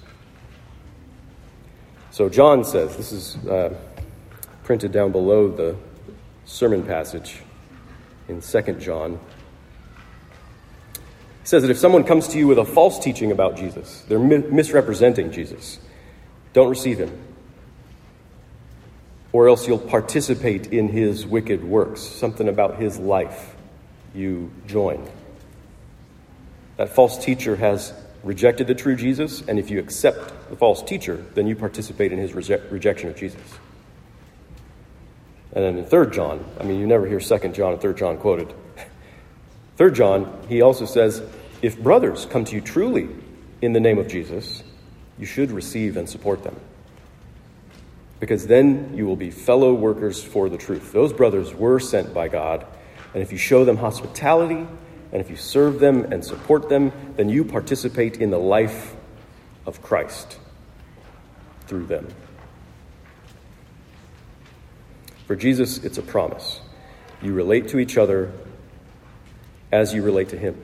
So, 2.11 2.27
John 2.27 2.63
says, 2.63 2.97
this 2.97 3.11
is 3.11 3.35
uh, 3.47 3.75
printed 4.63 4.91
down 4.91 5.11
below 5.11 5.47
the 5.49 5.75
sermon 6.45 6.83
passage 6.83 7.41
in 8.27 8.41
2 8.41 8.61
John. 8.79 9.19
Says 11.49 11.63
that 11.63 11.71
if 11.71 11.79
someone 11.79 12.03
comes 12.03 12.27
to 12.27 12.37
you 12.37 12.45
with 12.45 12.59
a 12.59 12.65
false 12.65 12.99
teaching 12.99 13.31
about 13.31 13.57
Jesus, 13.57 14.03
they're 14.07 14.19
mi- 14.19 14.37
misrepresenting 14.37 15.31
Jesus, 15.31 15.79
don't 16.53 16.69
receive 16.69 16.99
him 16.99 17.11
or 19.31 19.47
else 19.47 19.67
you'll 19.67 19.77
participate 19.77 20.67
in 20.67 20.87
his 20.89 21.25
wicked 21.25 21.63
works. 21.63 22.01
Something 22.01 22.47
about 22.47 22.77
his 22.77 22.99
life 22.99 23.55
you 24.13 24.51
join. 24.67 25.07
That 26.77 26.89
false 26.89 27.23
teacher 27.23 27.55
has 27.55 27.93
rejected 28.23 28.67
the 28.67 28.75
true 28.75 28.95
Jesus, 28.95 29.41
and 29.41 29.57
if 29.59 29.69
you 29.69 29.79
accept 29.79 30.49
the 30.51 30.55
false 30.55 30.83
teacher, 30.83 31.23
then 31.33 31.47
you 31.47 31.55
participate 31.55 32.11
in 32.11 32.19
his 32.19 32.31
reje- 32.31 32.71
rejection 32.71 33.09
of 33.09 33.15
Jesus. 33.15 33.41
And 35.53 35.63
then 35.63 35.77
in 35.77 35.85
3 35.85 36.11
John, 36.11 36.45
I 36.59 36.63
mean, 36.63 36.79
you 36.79 36.87
never 36.87 37.07
hear 37.07 37.19
2 37.19 37.49
John 37.49 37.73
and 37.73 37.81
3 37.81 37.93
John 37.95 38.17
quoted. 38.17 38.53
3 39.77 39.91
John, 39.91 40.45
he 40.47 40.61
also 40.61 40.85
says, 40.85 41.21
if 41.61 41.79
brothers 41.79 42.25
come 42.25 42.45
to 42.45 42.55
you 42.55 42.61
truly 42.61 43.09
in 43.61 43.73
the 43.73 43.79
name 43.79 43.97
of 43.97 44.07
Jesus, 44.07 44.63
you 45.17 45.25
should 45.25 45.51
receive 45.51 45.97
and 45.97 46.09
support 46.09 46.43
them 46.43 46.55
because 48.19 48.47
then 48.47 48.93
you 48.95 49.05
will 49.05 49.15
be 49.15 49.31
fellow 49.31 49.73
workers 49.73 50.23
for 50.23 50.49
the 50.49 50.57
truth. 50.57 50.91
Those 50.91 51.13
brothers 51.13 51.53
were 51.53 51.79
sent 51.79 52.13
by 52.13 52.27
God, 52.27 52.65
and 53.13 53.23
if 53.23 53.31
you 53.31 53.37
show 53.37 53.65
them 53.65 53.77
hospitality 53.77 54.67
and 55.11 55.21
if 55.21 55.29
you 55.29 55.35
serve 55.35 55.79
them 55.79 56.11
and 56.11 56.23
support 56.23 56.69
them, 56.69 56.91
then 57.15 57.29
you 57.29 57.43
participate 57.43 58.17
in 58.17 58.29
the 58.29 58.37
life 58.37 58.95
of 59.65 59.81
Christ 59.81 60.37
through 61.65 61.85
them. 61.85 62.07
For 65.25 65.35
Jesus, 65.35 65.83
it's 65.83 65.97
a 65.97 66.03
promise. 66.03 66.59
You 67.21 67.33
relate 67.33 67.69
to 67.69 67.79
each 67.79 67.97
other 67.97 68.31
as 69.71 69.93
you 69.93 70.03
relate 70.03 70.29
to 70.29 70.37
Him. 70.37 70.59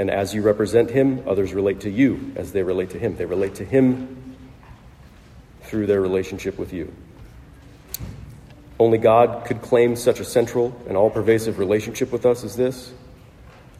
And 0.00 0.10
as 0.10 0.32
you 0.32 0.40
represent 0.40 0.90
Him, 0.90 1.24
others 1.28 1.52
relate 1.52 1.80
to 1.80 1.90
you 1.90 2.32
as 2.34 2.52
they 2.52 2.62
relate 2.62 2.88
to 2.90 2.98
Him. 2.98 3.16
They 3.16 3.26
relate 3.26 3.56
to 3.56 3.66
Him 3.66 4.34
through 5.60 5.88
their 5.88 6.00
relationship 6.00 6.58
with 6.58 6.72
you. 6.72 6.90
Only 8.78 8.96
God 8.96 9.44
could 9.44 9.60
claim 9.60 9.96
such 9.96 10.18
a 10.18 10.24
central 10.24 10.74
and 10.88 10.96
all 10.96 11.10
pervasive 11.10 11.58
relationship 11.58 12.12
with 12.12 12.24
us 12.24 12.44
as 12.44 12.56
this. 12.56 12.90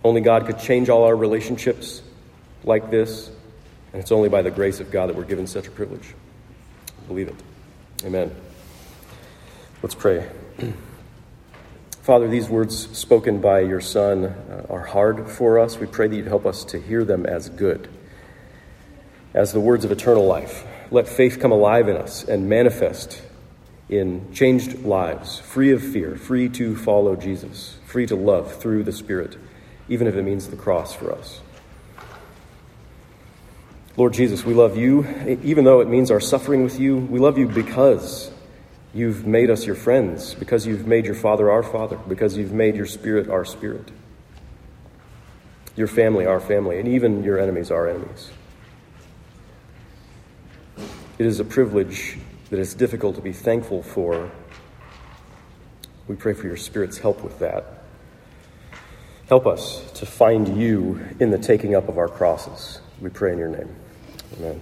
Only 0.05 0.21
God 0.21 0.45
could 0.45 0.59
change 0.59 0.91
all 0.91 1.05
our 1.05 1.17
relationships 1.17 2.03
like 2.65 2.91
this. 2.91 3.31
And 3.95 4.03
it's 4.03 4.13
only 4.13 4.29
by 4.29 4.43
the 4.43 4.51
grace 4.51 4.79
of 4.79 4.91
God 4.91 5.09
that 5.09 5.17
we're 5.17 5.25
given 5.25 5.47
such 5.47 5.69
a 5.69 5.71
privilege. 5.71 6.15
Believe 7.09 7.29
it. 7.29 7.37
Amen. 8.05 8.31
Let's 9.83 9.95
pray. 9.95 10.29
Father, 12.03 12.29
these 12.29 12.49
words 12.49 12.97
spoken 12.97 13.43
by 13.43 13.61
your 13.61 13.83
Son 13.83 14.25
uh, 14.25 14.67
are 14.71 14.87
hard 14.87 15.29
for 15.29 15.59
us. 15.59 15.79
We 15.79 15.87
pray 15.87 16.09
that 16.09 16.17
you'd 16.17 16.27
help 16.27 16.47
us 16.47 16.65
to 16.67 16.81
hear 16.81 17.05
them 17.05 17.27
as 17.27 17.51
good, 17.51 17.91
as 19.35 19.53
the 19.53 19.61
words 19.61 19.85
of 19.85 19.93
eternal 19.93 20.27
life. 20.27 20.65
Let 20.91 21.09
faith 21.09 21.39
come 21.41 21.53
alive 21.53 21.89
in 21.89 21.99
us 21.99 22.25
and 22.25 22.49
manifest 22.49 23.21
in 23.91 24.33
changed 24.33 24.83
lives, 24.83 25.41
free 25.41 25.73
of 25.73 25.83
fear, 25.83 26.17
free 26.17 26.49
to 26.49 26.75
follow 26.75 27.17
Jesus, 27.17 27.77
free 27.85 28.07
to 28.07 28.17
love 28.17 28.57
through 28.57 28.85
the 28.85 28.93
Spirit, 28.93 29.37
even 29.91 30.07
if 30.07 30.15
it 30.15 30.23
means 30.23 30.49
the 30.49 30.57
cross 30.57 30.95
for 30.95 31.13
us. 31.13 31.41
Lord 33.99 34.15
Jesus, 34.15 34.43
we 34.43 34.55
love 34.55 34.75
you, 34.75 35.07
even 35.43 35.65
though 35.65 35.81
it 35.81 35.89
means 35.89 36.11
our 36.11 36.21
suffering 36.21 36.65
with 36.65 36.81
you. 36.81 36.97
We 36.97 37.19
love 37.19 37.37
you 37.37 37.47
because 37.47 38.31
you've 38.93 39.27
made 39.27 39.51
us 39.51 39.67
your 39.67 39.77
friends, 39.77 40.35
because 40.35 40.67
you've 40.67 40.87
made 40.87 41.07
your 41.07 41.15
Father 41.15 41.51
our 41.51 41.63
Father, 41.63 41.97
because 42.09 42.37
you've 42.37 42.53
made 42.53 42.77
your 42.77 42.87
Spirit 42.87 43.29
our 43.29 43.45
Spirit, 43.45 43.91
your 45.77 45.87
family 45.87 46.27
our 46.27 46.41
family, 46.41 46.79
and 46.79 46.89
even 46.89 47.23
your 47.23 47.39
enemies 47.39 47.71
our 47.71 47.89
enemies. 47.89 48.31
It 51.19 51.27
is 51.27 51.39
a 51.39 51.45
privilege 51.45 52.19
that 52.49 52.59
it's 52.59 52.75
difficult 52.75 53.17
to 53.17 53.23
be 53.23 53.33
thankful 53.33 53.83
for. 53.83 54.31
We 56.09 56.17
pray 56.17 56.33
for 56.33 56.47
your 56.47 56.57
Spirit's 56.57 56.99
help 56.99 57.23
with 57.23 57.39
that. 57.39 57.85
Help 59.29 59.47
us 59.47 59.89
to 59.93 60.07
find 60.07 60.59
you 60.59 61.01
in 61.21 61.31
the 61.31 61.39
taking 61.39 61.77
up 61.77 61.89
of 61.89 61.99
our 61.99 62.09
crosses. 62.09 62.81
We 63.01 63.11
pray 63.11 63.33
in 63.33 63.39
your 63.39 63.49
name. 63.49 63.77
Amen. 64.39 64.61